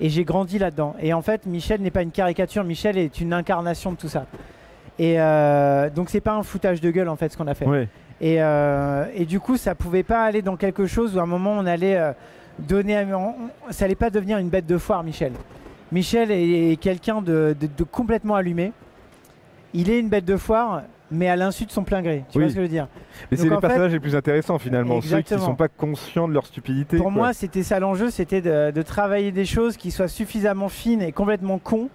et 0.00 0.10
j'ai 0.10 0.24
grandi 0.24 0.58
là-dedans. 0.58 0.94
Et 1.00 1.14
en 1.14 1.22
fait, 1.22 1.46
Michel 1.46 1.80
n'est 1.80 1.90
pas 1.90 2.02
une 2.02 2.10
caricature, 2.10 2.62
Michel 2.64 2.98
est 2.98 3.20
une 3.20 3.32
incarnation 3.32 3.92
de 3.92 3.96
tout 3.96 4.08
ça. 4.08 4.26
Et 4.98 5.20
euh, 5.20 5.88
donc, 5.90 6.10
c'est 6.10 6.20
pas 6.20 6.34
un 6.34 6.42
foutage 6.42 6.80
de 6.80 6.90
gueule 6.90 7.08
en 7.08 7.16
fait 7.16 7.32
ce 7.32 7.36
qu'on 7.38 7.46
a 7.46 7.54
fait. 7.54 7.66
Ouais. 7.66 7.88
Et, 8.20 8.42
euh, 8.42 9.04
et 9.14 9.24
du 9.24 9.40
coup, 9.40 9.56
ça 9.56 9.74
pouvait 9.74 10.02
pas 10.02 10.24
aller 10.24 10.42
dans 10.42 10.56
quelque 10.56 10.86
chose 10.86 11.16
où 11.16 11.20
à 11.20 11.22
un 11.22 11.26
moment 11.26 11.52
on 11.52 11.66
allait 11.66 11.96
euh, 11.96 12.12
donner. 12.58 12.96
à- 12.98 13.04
on- 13.16 13.34
on- 13.68 13.72
ça 13.72 13.84
allait 13.86 13.94
pas 13.94 14.10
devenir 14.10 14.36
une 14.38 14.48
bête 14.48 14.66
de 14.66 14.78
foire, 14.78 15.02
Michel. 15.02 15.32
Michel 15.92 16.30
est, 16.30 16.72
est 16.72 16.76
quelqu'un 16.76 17.22
de, 17.22 17.54
de- 17.58 17.68
de 17.74 17.84
complètement 17.84 18.34
allumé. 18.34 18.72
Il 19.74 19.90
est 19.90 19.98
une 19.98 20.08
bête 20.08 20.24
de 20.24 20.36
foire, 20.36 20.82
mais 21.10 21.28
à 21.28 21.36
l'insu 21.36 21.64
de 21.66 21.70
son 21.70 21.84
plein 21.84 22.02
gré. 22.02 22.24
Tu 22.30 22.38
Oui. 22.38 22.44
vois 22.44 22.50
ce 22.50 22.54
que 22.54 22.60
je 22.60 22.64
veux 22.64 22.70
dire 22.70 22.88
Mais 23.30 23.36
c'est 23.36 23.44
les 23.44 23.52
en 23.52 23.60
fait- 23.60 23.66
personnages 23.68 23.92
les 23.92 24.00
plus 24.00 24.16
intéressants 24.16 24.58
finalement, 24.58 25.00
ceux 25.00 25.08
qui 25.08 25.14
Exactement. 25.14 25.46
sont 25.46 25.54
pas 25.54 25.68
conscients 25.68 26.26
de 26.28 26.32
leur 26.34 26.46
stupidité. 26.46 26.96
Pour 26.96 27.06
quoi. 27.06 27.12
moi, 27.14 27.32
c'était 27.32 27.62
ça 27.62 27.78
l'enjeu, 27.78 28.10
c'était 28.10 28.40
de, 28.40 28.70
de 28.72 28.82
travailler 28.82 29.30
des 29.32 29.44
choses 29.44 29.76
qui 29.76 29.90
soient 29.90 30.08
suffisamment 30.08 30.68
fines 30.68 31.02
et 31.02 31.12
complètement 31.12 31.58
cons. 31.58 31.88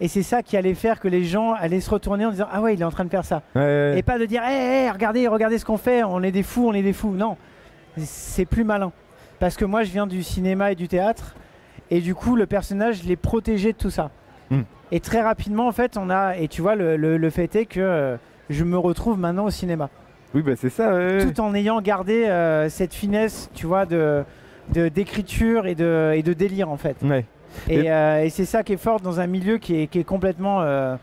Et 0.00 0.08
c'est 0.08 0.24
ça 0.24 0.42
qui 0.42 0.56
allait 0.56 0.74
faire 0.74 0.98
que 0.98 1.06
les 1.06 1.22
gens 1.22 1.52
allaient 1.52 1.80
se 1.80 1.88
retourner 1.90 2.26
en 2.26 2.30
disant 2.32 2.48
Ah 2.50 2.60
ouais, 2.60 2.74
il 2.74 2.80
est 2.80 2.84
en 2.84 2.90
train 2.90 3.04
de 3.04 3.10
faire 3.10 3.24
ça. 3.24 3.42
Ouais, 3.54 3.60
ouais. 3.62 3.94
Et 3.98 4.02
pas 4.02 4.18
de 4.18 4.24
dire 4.24 4.42
Hé, 4.42 4.86
hé, 4.86 4.90
regardez, 4.90 5.28
regardez 5.28 5.58
ce 5.58 5.64
qu'on 5.64 5.76
fait, 5.76 6.02
on 6.02 6.22
est 6.24 6.32
des 6.32 6.42
fous, 6.42 6.66
on 6.68 6.72
est 6.72 6.82
des 6.82 6.92
fous. 6.92 7.12
Non, 7.14 7.36
c'est 7.98 8.44
plus 8.46 8.64
malin. 8.64 8.90
Parce 9.38 9.56
que 9.56 9.64
moi, 9.64 9.82
je 9.84 9.90
viens 9.92 10.06
du 10.06 10.22
cinéma 10.22 10.72
et 10.72 10.74
du 10.74 10.88
théâtre. 10.88 11.34
Et 11.90 12.00
du 12.00 12.14
coup, 12.14 12.36
le 12.36 12.46
personnage, 12.46 13.02
je 13.02 13.08
l'ai 13.08 13.16
protégé 13.16 13.72
de 13.72 13.78
tout 13.78 13.90
ça. 13.90 14.10
Hmm. 14.50 14.62
Et 14.90 15.00
très 15.00 15.20
rapidement, 15.20 15.68
en 15.68 15.72
fait, 15.72 15.96
on 15.96 16.10
a. 16.10 16.36
Et 16.36 16.48
tu 16.48 16.62
vois, 16.62 16.74
le, 16.74 16.96
le- 16.96 17.16
le 17.16 17.30
fait 17.30 17.54
est 17.54 17.66
que 17.66 17.80
euh, 17.80 18.16
je 18.50 18.64
me 18.64 18.76
retrouve 18.78 19.18
maintenant 19.18 19.44
au 19.44 19.50
cinéma. 19.50 19.88
Oui, 20.34 20.42
bah 20.42 20.52
c'est 20.56 20.70
ça. 20.70 20.94
ouais. 20.94 21.18
Tout 21.26 21.40
en 21.40 21.54
ayant 21.54 21.80
gardé 21.82 22.24
euh, 22.24 22.68
cette 22.68 22.94
finesse, 22.94 23.50
tu 23.54 23.66
vois, 23.66 23.84
de 23.86 24.24
d'écriture 24.72 25.66
et 25.66 25.74
de, 25.74 26.12
et 26.14 26.22
de 26.22 26.32
délire, 26.32 26.70
en 26.70 26.76
fait. 26.76 26.96
Ouais. 27.02 27.24
Et, 27.68 27.80
Et- 27.80 27.90
euh, 27.92 28.24
et 28.24 28.30
c'est 28.30 28.44
ça 28.46 28.62
qui 28.62 28.72
est 28.72 28.76
fort 28.78 29.00
dans 29.00 29.20
un 29.20 29.26
milieu 29.26 29.58
qui 29.58 29.82
est, 29.82 29.86
qui 29.86 29.98
est 29.98 30.04
complètement. 30.04 30.62
euh, 30.62 30.96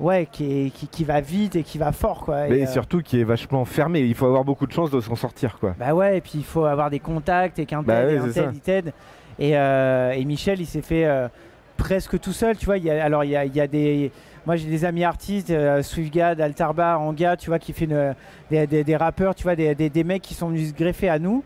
ouais, 0.00 0.28
qui, 0.30 0.66
est- 0.66 0.70
qui, 0.70 0.88
qui 0.88 1.04
va 1.04 1.20
vite 1.22 1.56
et 1.56 1.62
qui 1.62 1.78
va 1.78 1.92
fort, 1.92 2.20
quoi. 2.24 2.48
Mais 2.50 2.58
Et, 2.58 2.62
euh, 2.64 2.70
surtout 2.70 3.00
qui 3.00 3.18
est 3.20 3.24
vachement 3.24 3.64
fermé. 3.64 4.00
Il 4.00 4.14
faut 4.14 4.26
avoir 4.26 4.44
beaucoup 4.44 4.66
de 4.66 4.72
chance 4.72 4.90
de 4.90 5.00
s'en 5.00 5.14
sortir, 5.16 5.58
quoi. 5.58 5.74
Bah 5.78 5.94
ouais, 5.94 6.18
et 6.18 6.20
puis 6.20 6.32
il 6.34 6.44
faut 6.44 6.64
avoir 6.66 6.90
des 6.90 6.98
contacts 7.00 7.58
et 7.58 7.64
qu'un 7.64 7.78
tel 7.78 7.86
Bah 7.86 8.04
ouais, 8.04 8.14
et 8.14 8.18
un 8.18 8.28
tel 8.28 8.50
il 8.52 8.60
t'aide. 8.60 8.92
Et, 9.38 9.52
et 9.52 10.24
Michel, 10.26 10.60
il 10.60 10.66
s'est 10.66 10.82
fait 10.82 11.08
presque 11.78 12.18
tout 12.20 12.32
seul, 12.32 12.56
tu 12.58 12.66
vois. 12.66 12.76
Il 12.78 12.84
y 12.84 12.90
a, 12.90 13.02
alors 13.02 13.24
il 13.24 13.30
y 13.30 13.36
a, 13.36 13.44
il 13.46 13.54
y 13.54 13.60
a 13.60 13.66
des, 13.66 14.10
moi 14.46 14.56
j'ai 14.56 14.68
des 14.68 14.84
amis 14.84 15.04
artistes, 15.04 15.50
euh, 15.50 15.82
Swiftgad, 15.82 16.40
Altarba, 16.40 16.98
Anga, 16.98 17.36
tu 17.36 17.50
vois, 17.50 17.58
qui 17.58 17.72
fait 17.72 17.84
une- 17.86 18.14
des, 18.50 18.66
des- 18.66 18.84
des 18.84 18.96
rappeurs, 18.96 19.34
tu 19.34 19.42
vois, 19.42 19.56
des, 19.56 20.04
mecs 20.04 20.22
qui 20.22 20.34
sont 20.34 20.48
venus 20.48 20.70
se 20.70 20.74
greffer 20.74 21.08
à 21.08 21.18
nous. 21.18 21.42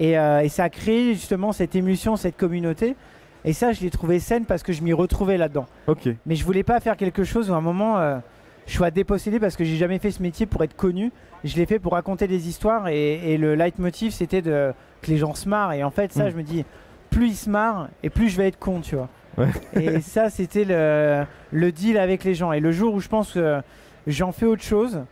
Et, 0.00 0.18
euh, 0.18 0.40
et 0.40 0.48
ça 0.48 0.64
a 0.64 0.68
créé 0.70 1.14
justement 1.14 1.52
cette 1.52 1.74
émulsion, 1.74 2.16
cette 2.16 2.36
communauté. 2.36 2.96
Et 3.44 3.52
ça, 3.52 3.72
je 3.72 3.80
l'ai 3.82 3.90
trouvé 3.90 4.18
saine 4.18 4.44
parce 4.44 4.62
que 4.64 4.72
je 4.72 4.82
m'y 4.82 4.92
retrouvais 4.92 5.36
là-dedans. 5.36 5.66
Ok. 5.86 6.08
Mais 6.26 6.34
je 6.34 6.44
voulais 6.44 6.64
pas 6.64 6.80
faire 6.80 6.96
quelque 6.96 7.22
chose 7.24 7.50
où 7.50 7.54
à 7.54 7.56
un 7.56 7.60
moment 7.60 7.98
euh, 7.98 8.18
je 8.66 8.72
sois 8.74 8.90
dépossédé 8.90 9.38
parce 9.38 9.54
que 9.56 9.62
j'ai 9.64 9.76
jamais 9.76 9.98
fait 10.00 10.10
ce 10.10 10.20
métier 10.22 10.46
pour 10.46 10.64
être 10.64 10.74
connu. 10.74 11.12
Je 11.44 11.54
l'ai 11.56 11.66
fait 11.66 11.78
pour 11.78 11.92
raconter 11.92 12.26
des 12.26 12.48
histoires 12.48 12.88
et, 12.88 13.32
et 13.34 13.38
le 13.38 13.54
leitmotiv 13.54 14.12
c'était 14.12 14.42
de 14.42 14.72
que 15.02 15.10
les 15.10 15.16
gens 15.18 15.34
se 15.34 15.48
marrent. 15.48 15.72
Et 15.74 15.84
en 15.84 15.90
fait, 15.90 16.12
ça, 16.12 16.24
Mm. 16.26 16.30
je 16.32 16.36
me 16.36 16.42
dis, 16.42 16.64
plus 17.10 17.28
ils 17.28 17.36
se 17.36 17.48
marrent 17.50 17.88
et 18.02 18.10
plus 18.10 18.28
je 18.28 18.36
vais 18.36 18.48
être 18.48 18.58
con, 18.58 18.80
tu 18.80 18.96
vois. 18.96 19.08
Ouais. 19.38 19.48
et 19.80 20.00
ça, 20.00 20.28
c'était 20.30 20.64
le, 20.64 21.24
le 21.52 21.72
deal 21.72 21.98
avec 21.98 22.24
les 22.24 22.34
gens. 22.34 22.52
Et 22.52 22.60
le 22.60 22.72
jour 22.72 22.94
où 22.94 23.00
je 23.00 23.08
pense 23.08 23.32
que 23.32 23.60
j'en 24.06 24.32
fais 24.32 24.46
autre 24.46 24.62
chose, 24.62 25.04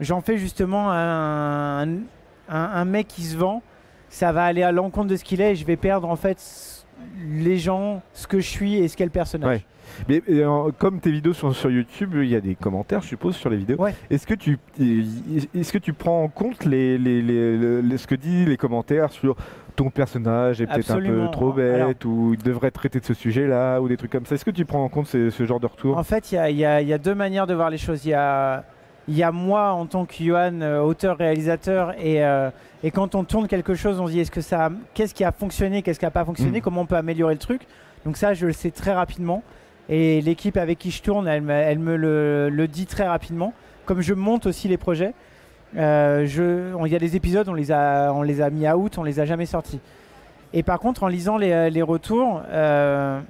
j'en 0.00 0.20
fais 0.20 0.38
justement 0.38 0.90
un, 0.90 2.84
mec 2.84 3.08
qui 3.08 3.22
se 3.22 3.36
vend, 3.36 3.62
ça 4.08 4.32
va 4.32 4.44
aller 4.44 4.62
à 4.62 4.72
l'encontre 4.72 5.08
de 5.08 5.16
ce 5.16 5.24
qu'il 5.24 5.40
est 5.40 5.52
et 5.52 5.56
je 5.56 5.64
vais 5.64 5.76
perdre 5.76 6.08
en 6.08 6.16
fait 6.16 6.84
les 7.26 7.58
gens, 7.58 8.02
ce 8.12 8.26
que 8.26 8.40
je 8.40 8.48
suis 8.48 8.76
et 8.76 8.88
ce 8.88 8.96
qu'est 8.96 9.04
le 9.04 9.10
personnage. 9.10 9.66
Mais 10.08 10.22
euh, 10.30 10.70
comme 10.78 11.00
tes 11.00 11.10
vidéos 11.10 11.32
sont 11.32 11.52
sur 11.52 11.70
YouTube, 11.70 12.14
il 12.16 12.28
y 12.28 12.36
a 12.36 12.40
des 12.40 12.54
commentaires, 12.54 13.02
je 13.02 13.08
suppose, 13.08 13.36
sur 13.36 13.50
les 13.50 13.56
vidéos. 13.56 13.80
Ouais. 13.80 13.94
Est-ce 14.10 14.26
que 14.26 14.34
tu 14.34 14.58
est-ce 15.54 15.72
que 15.72 15.78
tu 15.78 15.92
prends 15.92 16.22
en 16.24 16.28
compte 16.28 16.64
les, 16.64 16.98
les- 16.98 17.22
les- 17.22 17.56
le- 17.56 17.80
le- 17.80 17.96
ce 17.96 18.06
que 18.06 18.14
disent 18.14 18.48
les 18.48 18.56
commentaires 18.56 19.10
sur 19.12 19.36
ton 19.76 19.90
personnage 19.90 20.60
est 20.60 20.66
peut-être 20.66 20.90
un 20.90 21.00
peu 21.00 21.30
trop 21.30 21.52
bête 21.52 21.74
Alors- 21.74 21.92
ou 22.04 22.34
il 22.34 22.42
devrait 22.42 22.70
traiter 22.70 23.00
de 23.00 23.04
ce 23.04 23.14
sujet-là 23.14 23.80
ou 23.80 23.88
des 23.88 23.96
trucs 23.96 24.12
comme 24.12 24.26
ça. 24.26 24.34
Est-ce 24.34 24.44
que 24.44 24.50
tu 24.50 24.64
prends 24.64 24.84
en 24.84 24.88
compte 24.88 25.06
ce, 25.06 25.30
ce 25.30 25.46
genre 25.46 25.60
de 25.60 25.66
retour? 25.66 25.96
En 25.96 26.04
fait, 26.04 26.30
il 26.32 26.34
y 26.36 26.64
a, 26.64 26.80
y 26.80 26.90
y 26.92 26.98
deux 26.98 27.14
manières 27.14 27.46
de 27.46 27.54
voir 27.54 27.70
les 27.70 27.78
choses. 27.78 28.04
Il 28.04 28.10
y 28.10 28.14
a, 28.14 28.64
il 29.08 29.16
y 29.16 29.22
a 29.22 29.32
moi 29.32 29.72
en 29.72 29.86
tant 29.86 30.04
que 30.04 30.14
Johan, 30.22 30.60
euh, 30.60 30.80
auteur-réalisateur, 30.80 31.94
et, 31.98 32.24
euh, 32.24 32.50
et 32.84 32.90
quand 32.90 33.14
on 33.14 33.24
tourne 33.24 33.48
quelque 33.48 33.74
chose, 33.74 33.98
on 33.98 34.06
se 34.06 34.12
dit 34.12 34.20
est-ce 34.20 34.30
que 34.30 34.40
ça, 34.42 34.70
qu'est-ce 34.94 35.14
qui 35.14 35.24
a 35.24 35.32
fonctionné, 35.32 35.82
qu'est-ce 35.82 35.98
qui 35.98 36.04
n'a 36.04 36.10
pas 36.10 36.24
fonctionné, 36.24 36.58
Mm. 36.58 36.62
comment 36.62 36.80
on 36.82 36.86
peut 36.86 36.96
améliorer 36.96 37.34
le 37.34 37.40
truc? 37.40 37.62
Donc 38.04 38.16
ça, 38.16 38.34
je 38.34 38.46
le 38.46 38.52
sais 38.52 38.70
très 38.70 38.92
rapidement. 38.92 39.42
Et 39.88 40.20
l'équipe 40.20 40.56
avec 40.56 40.78
qui 40.78 40.90
je 40.90 41.02
tourne, 41.02 41.26
elle 41.28 41.42
me, 41.42 41.52
elle 41.52 41.78
me 41.78 41.96
le, 41.96 42.48
le 42.50 42.68
dit 42.68 42.86
très 42.86 43.06
rapidement. 43.06 43.52
Comme 43.84 44.00
je 44.00 44.14
monte 44.14 44.46
aussi 44.46 44.68
les 44.68 44.76
projets, 44.76 45.12
euh, 45.76 46.24
je- 46.26 46.74
on- 46.74 46.86
il 46.86 46.92
y 46.92 46.96
a 46.96 46.98
des 47.00 47.16
épisodes, 47.16 47.48
on 47.48 47.54
les 47.54 47.72
a, 47.72 48.12
on 48.14 48.22
les 48.22 48.40
a 48.40 48.48
mis 48.50 48.68
out, 48.68 48.96
on 48.98 49.02
les 49.02 49.18
a 49.20 49.24
jamais 49.24 49.46
sortis. 49.46 49.80
Et 50.52 50.62
par 50.62 50.78
contre, 50.78 51.02
en 51.02 51.08
lisant 51.08 51.36
les, 51.36 51.70
les 51.70 51.82
retours, 51.82 52.42
euh, 52.50 53.20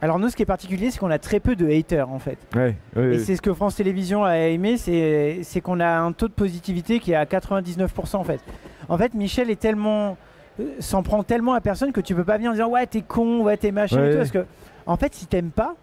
alors 0.00 0.18
nous, 0.18 0.30
ce 0.30 0.36
qui 0.36 0.42
est 0.42 0.46
particulier, 0.46 0.90
c'est 0.90 0.98
qu'on 0.98 1.10
a 1.10 1.18
très 1.18 1.40
peu 1.40 1.54
de 1.56 1.68
haters 1.68 2.08
en 2.10 2.18
fait. 2.18 2.38
Ouais, 2.56 2.76
ouais, 2.96 3.14
Et 3.16 3.18
c'est 3.18 3.36
ce 3.36 3.42
que 3.42 3.52
France 3.52 3.76
Télévisions 3.76 4.24
a 4.24 4.36
aimé, 4.38 4.76
c'est 4.78 5.60
qu'on 5.62 5.80
a 5.80 5.98
un 5.98 6.12
taux 6.12 6.28
de 6.28 6.32
positivité 6.32 6.98
qui 7.00 7.12
est 7.12 7.16
à 7.16 7.26
99% 7.26 8.16
en 8.16 8.24
fait. 8.24 8.40
En 8.88 8.96
fait, 8.96 9.12
Michel 9.14 9.50
est 9.50 9.60
tellement 9.60 10.16
euh, 10.60 10.64
s'en 10.78 11.02
prend 11.02 11.22
tellement 11.22 11.52
à 11.52 11.60
personne 11.60 11.92
que 11.92 12.00
tu 12.00 12.14
peux 12.14 12.24
pas 12.24 12.36
venir 12.36 12.50
en 12.50 12.54
disant 12.54 12.68
ouais 12.68 12.86
t'es 12.86 13.02
con, 13.02 13.42
ouais 13.42 13.56
t'es 13.56 13.70
machin 13.72 13.96
et 14.06 14.10
tout 14.12 14.16
parce 14.18 14.30
que 14.30 14.46
en 14.86 14.96
fait 14.96 15.14
si 15.14 15.26
t'aimes 15.26 15.50
pas, 15.50 15.74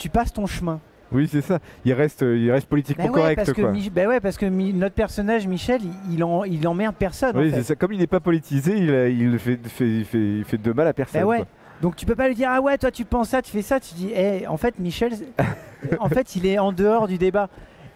tu 0.00 0.08
passes 0.08 0.32
ton 0.32 0.46
chemin. 0.46 0.80
oui, 1.12 1.28
c'est 1.30 1.40
ça. 1.42 1.58
Il 1.84 1.92
reste, 1.92 2.22
euh, 2.22 2.36
il 2.36 2.50
reste 2.50 2.68
politiquement 2.68 3.04
Bah 3.04 3.10
ouais, 3.10 3.16
correct, 3.20 3.36
parce 3.36 3.52
que, 3.52 3.60
quoi. 3.62 3.72
Bah 3.94 4.06
ouais, 4.08 4.20
parce 4.20 4.36
que 4.36 4.46
Mi- 4.46 4.72
notre 4.72 4.94
personnage 4.94 5.46
Michel, 5.46 5.80
il, 6.10 6.24
en, 6.24 6.44
il 6.44 6.66
emmerde 6.66 6.94
personne. 6.96 7.36
en 7.36 7.40
Oui, 7.40 7.50
fait. 7.50 7.56
c'est 7.58 7.62
ça. 7.64 7.74
Comme 7.76 7.92
il 7.92 7.98
n'est 8.00 8.06
pas 8.06 8.20
politisé, 8.20 8.76
il, 8.78 8.90
a- 8.94 9.08
il 9.08 9.38
fait, 9.38 9.58
fait, 9.68 9.88
il 9.88 10.04
fait, 10.04 10.18
il 10.38 10.44
fait 10.44 10.58
de 10.58 10.72
mal 10.72 10.86
à 10.86 10.92
personne. 10.92 11.20
Bah 11.20 11.26
ouais. 11.26 11.36
quoi. 11.38 11.46
Donc 11.82 11.96
tu 11.96 12.04
peux 12.06 12.14
pas 12.14 12.28
lui 12.28 12.34
dire 12.34 12.50
ah 12.52 12.60
ouais 12.60 12.76
toi 12.76 12.90
tu 12.90 13.06
penses 13.06 13.30
ça, 13.30 13.40
tu 13.40 13.50
fais 13.52 13.62
ça, 13.62 13.80
tu 13.80 13.94
dis 13.94 14.10
eh 14.14 14.46
en 14.46 14.58
fait 14.58 14.78
Michel 14.78 15.12
en 16.00 16.08
fait, 16.10 16.36
il 16.36 16.44
est 16.46 16.58
en 16.58 16.72
dehors 16.72 17.08
du 17.08 17.16
débat. 17.18 17.48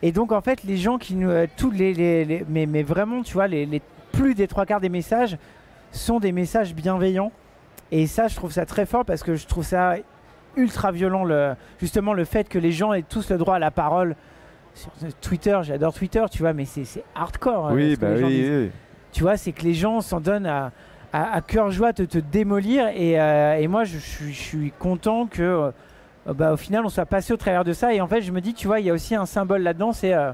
Et 0.02 0.10
donc, 0.12 0.32
en 0.32 0.40
fait, 0.42 0.64
les 0.64 0.76
gens 0.76 0.98
qui 0.98 1.14
nous. 1.14 1.30
euh, 1.30 1.46
tous 1.56 1.70
les, 1.70 1.94
les- 1.94 2.24
les- 2.24 2.44
mais, 2.48 2.66
mais 2.66 2.82
vraiment, 2.82 3.22
tu 3.22 3.34
vois, 3.34 3.46
les, 3.46 3.64
les- 3.66 3.80
plus 4.12 4.34
des 4.34 4.46
trois 4.48 4.66
quarts 4.66 4.80
des 4.80 4.88
messages 4.90 5.36
sont 5.92 6.18
des 6.20 6.32
messages 6.32 6.74
bienveillants. 6.74 7.32
Et 7.92 8.06
ça, 8.06 8.28
je 8.28 8.34
trouve 8.36 8.52
ça 8.52 8.66
très 8.66 8.86
fort 8.86 9.04
parce 9.04 9.22
que 9.22 9.34
je 9.34 9.46
trouve 9.46 9.64
ça 9.64 9.96
ultra 10.56 10.92
violent, 10.92 11.24
le, 11.24 11.54
justement, 11.80 12.12
le 12.14 12.24
fait 12.24 12.48
que 12.48 12.58
les 12.58 12.72
gens 12.72 12.92
aient 12.92 13.02
tous 13.02 13.30
le 13.30 13.38
droit 13.38 13.56
à 13.56 13.58
la 13.58 13.70
parole. 13.70 14.16
Sur 14.74 14.90
Twitter, 15.20 15.56
j'adore 15.62 15.94
Twitter, 15.94 16.24
tu 16.30 16.38
vois, 16.40 16.52
mais 16.52 16.64
c'est 16.64 17.04
hardcore. 17.14 17.70
Oui, 17.72 17.94
que 17.96 18.00
bah 18.00 18.08
oui. 18.16 18.70
Tu 19.12 19.22
vois, 19.22 19.36
c'est 19.36 19.52
que 19.52 19.62
les 19.62 19.74
gens 19.74 20.00
s'en 20.00 20.18
donnent 20.20 20.46
à, 20.46 20.72
à, 21.12 21.36
à 21.36 21.40
cœur 21.40 21.70
joie 21.70 21.92
de 21.92 22.04
te 22.04 22.18
démolir. 22.18 22.88
Et, 22.88 23.20
euh, 23.20 23.54
et 23.56 23.68
moi, 23.68 23.84
je, 23.84 23.98
suis- 23.98 24.32
je 24.32 24.40
suis 24.42 24.72
content 24.76 25.26
que, 25.26 25.42
euh, 25.42 26.32
bah, 26.34 26.52
au 26.52 26.56
final, 26.56 26.84
on 26.84 26.88
soit 26.88 27.06
passé 27.06 27.32
au 27.32 27.36
travers 27.36 27.62
de 27.62 27.72
ça. 27.72 27.94
Et 27.94 28.00
en 28.00 28.08
fait, 28.08 28.22
je 28.22 28.32
me 28.32 28.40
dis, 28.40 28.52
tu 28.52 28.66
vois, 28.66 28.80
il 28.80 28.86
y 28.86 28.90
a 28.90 28.92
aussi 28.92 29.14
un 29.14 29.26
symbole 29.26 29.62
là-dedans, 29.62 29.92
c'est 29.92 30.12
euh, 30.12 30.32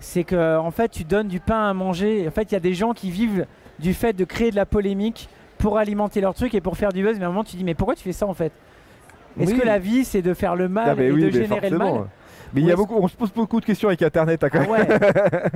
c'est 0.00 0.22
que 0.22 0.56
en 0.58 0.70
fait, 0.70 0.88
tu 0.90 1.02
donnes 1.04 1.26
du 1.28 1.40
pain 1.40 1.68
à 1.68 1.74
manger. 1.74 2.26
En 2.28 2.30
fait, 2.30 2.52
il 2.52 2.54
y 2.54 2.56
a 2.56 2.60
des 2.60 2.74
gens 2.74 2.92
qui 2.92 3.10
vivent 3.10 3.46
du 3.80 3.94
fait 3.94 4.12
de 4.12 4.24
créer 4.24 4.50
de 4.50 4.56
la 4.56 4.66
polémique 4.66 5.28
pour 5.58 5.78
alimenter 5.78 6.20
leur 6.20 6.34
truc 6.34 6.54
et 6.54 6.60
pour 6.60 6.76
faire 6.76 6.92
du 6.92 7.02
buzz. 7.02 7.16
Mais 7.18 7.24
à 7.24 7.28
un 7.28 7.30
moment, 7.30 7.44
tu 7.44 7.56
dis, 7.56 7.64
mais 7.64 7.74
pourquoi 7.74 7.94
tu 7.94 8.02
fais 8.04 8.12
ça 8.12 8.26
en 8.26 8.34
fait? 8.34 8.52
Est-ce 9.40 9.52
Oui. 9.52 9.58
que 9.60 9.66
la 9.66 9.78
vie, 9.78 10.04
c'est 10.04 10.22
de 10.22 10.34
faire 10.34 10.56
le 10.56 10.68
mal 10.68 10.88
Ah, 10.90 10.94
mais 10.96 11.06
et 11.06 11.12
oui, 11.12 11.22
de 11.22 11.30
générer 11.30 11.70
le 11.70 11.78
mal? 11.78 11.94
Mais 12.54 12.62
il 12.62 12.66
y 12.66 12.72
a 12.72 12.76
beaucoup, 12.76 12.94
on 12.96 13.06
se 13.08 13.14
pose 13.16 13.30
beaucoup 13.30 13.60
de 13.60 13.66
questions 13.66 13.88
avec 13.88 14.00
Internet. 14.02 14.42
hein, 14.42 14.48
quand 14.50 14.62
Ah 14.64 14.70
ouais. 14.70 14.88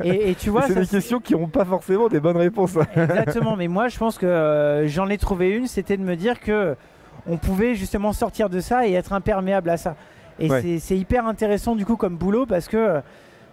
et, 0.04 0.30
et 0.30 0.34
tu 0.34 0.50
vois, 0.50 0.62
c'est 0.66 0.74
des 0.74 0.86
questions 0.86 1.20
qui 1.20 1.32
n'ont 1.34 1.48
pas 1.48 1.64
forcément 1.64 2.08
des 2.08 2.20
bonnes 2.20 2.36
réponses. 2.36 2.76
hein. 2.76 2.84
Exactement, 2.94 3.56
mais 3.56 3.66
moi 3.68 3.88
je 3.88 3.96
pense 3.98 4.18
que 4.18 4.26
euh, 4.26 4.86
j'en 4.88 5.08
ai 5.08 5.16
trouvé 5.16 5.50
une, 5.56 5.66
c'était 5.66 5.96
de 5.96 6.02
me 6.02 6.16
dire 6.16 6.38
que 6.38 6.76
on 7.26 7.38
pouvait 7.38 7.74
justement 7.74 8.12
sortir 8.12 8.50
de 8.50 8.60
ça 8.60 8.86
et 8.86 8.92
être 8.92 9.14
imperméable 9.14 9.70
à 9.70 9.78
ça. 9.78 9.96
Et 10.38 10.50
Ouais. 10.50 10.78
c'est- 10.78 10.96
hyper 10.98 11.26
intéressant 11.26 11.76
du 11.76 11.86
coup 11.86 11.96
comme 11.96 12.16
boulot 12.16 12.44
parce 12.46 12.68
que, 12.68 13.00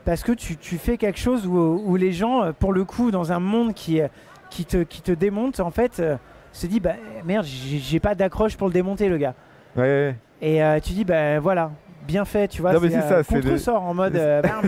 parce 0.06 0.24
que 0.24 0.34
tu, 0.34 0.58
tu 0.58 0.78
fais 0.78 0.98
quelque 0.98 1.20
chose 1.20 1.48
où, 1.48 1.82
où 1.86 1.96
les 1.96 2.12
gens, 2.12 2.52
pour 2.60 2.74
le 2.74 2.84
coup, 2.84 3.10
dans 3.10 3.32
un 3.32 3.40
monde 3.40 3.74
qui, 3.74 4.02
qui, 4.50 4.66
te, 4.66 4.84
qui 4.84 5.02
te 5.02 5.12
démonte, 5.14 5.60
en 5.62 5.72
fait, 5.72 6.00
euh, 6.00 6.16
se 6.52 6.68
dit 6.68 6.80
bah 6.80 6.94
merde, 7.26 7.46
j'ai 7.46 8.00
pas 8.00 8.16
d'accroche 8.16 8.56
pour 8.58 8.68
le 8.68 8.74
démonter 8.74 9.10
le 9.10 9.18
gars. 9.18 9.34
Ouais, 9.76 9.84
ouais. 9.84 10.16
Et 10.42 10.64
euh, 10.64 10.80
tu 10.80 10.94
dis 10.94 11.06
bah 11.06 11.40
voilà. 11.40 11.72
Bien 12.08 12.26
fait, 12.26 12.48
tu 12.48 12.62
vois. 12.64 12.74
Non, 12.74 12.80
mais 12.82 12.90
c'est 12.90 13.02
ça, 13.02 13.22
c'est 13.22 13.36
contre 13.36 13.50
le- 13.50 13.58
sort 13.60 13.84
en 13.84 13.94
mode. 13.94 14.16
euh, 14.16 14.42
bam, 14.42 14.62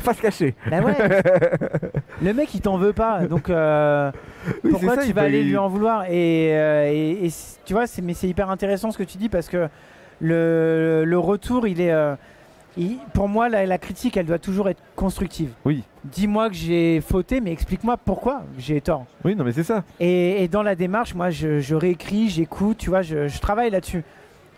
Face 0.00 0.20
cachée. 0.20 0.56
bah 0.68 0.80
ouais. 0.80 0.94
le 2.22 2.32
mec 2.34 2.52
il 2.52 2.60
t'en 2.60 2.78
veut 2.78 2.92
pas, 2.92 3.20
donc 3.26 3.48
euh, 3.48 4.10
Oui, 4.64 4.70
pourquoi 4.72 4.96
ça, 4.96 5.02
tu 5.04 5.12
vas 5.12 5.22
aller 5.22 5.44
lui 5.44 5.56
en 5.56 5.68
vouloir? 5.68 6.04
Et, 6.10 6.50
euh, 6.56 6.90
et- 6.90 7.30
tu 7.64 7.74
vois, 7.74 7.86
c'est, 7.86 8.02
mais 8.02 8.12
c'est 8.14 8.26
hyper 8.26 8.50
intéressant 8.50 8.90
ce 8.90 8.98
que 8.98 9.04
tu 9.04 9.18
dis 9.18 9.28
parce 9.28 9.48
que 9.48 9.68
le, 10.20 11.04
le 11.06 11.18
retour, 11.18 11.68
il 11.68 11.80
est, 11.80 11.92
euh, 11.92 12.16
il- 12.76 12.98
pour 13.14 13.28
moi, 13.28 13.48
la, 13.48 13.64
la 13.66 13.78
critique, 13.78 14.16
elle 14.16 14.26
doit 14.26 14.38
toujours 14.38 14.68
être 14.68 14.82
constructive. 14.96 15.50
Oui. 15.64 15.82
Dis-moi 16.04 16.48
que 16.48 16.54
j'ai 16.54 17.00
fauté, 17.00 17.40
mais 17.40 17.52
explique-moi 17.52 17.96
pourquoi 17.96 18.42
j'ai 18.58 18.80
tort. 18.80 19.04
Oui, 19.24 19.34
non, 19.34 19.44
mais 19.44 19.52
c'est 19.52 19.64
ça. 19.64 19.82
Et, 20.00 20.42
et 20.44 20.48
dans 20.48 20.62
la 20.62 20.74
démarche, 20.74 21.14
moi, 21.14 21.30
je, 21.30 21.58
je 21.60 21.74
réécris, 21.74 22.28
j'écoute, 22.28 22.78
tu 22.78 22.90
vois, 22.90 23.02
je, 23.02 23.28
je 23.28 23.38
travaille 23.40 23.70
là-dessus. 23.70 24.04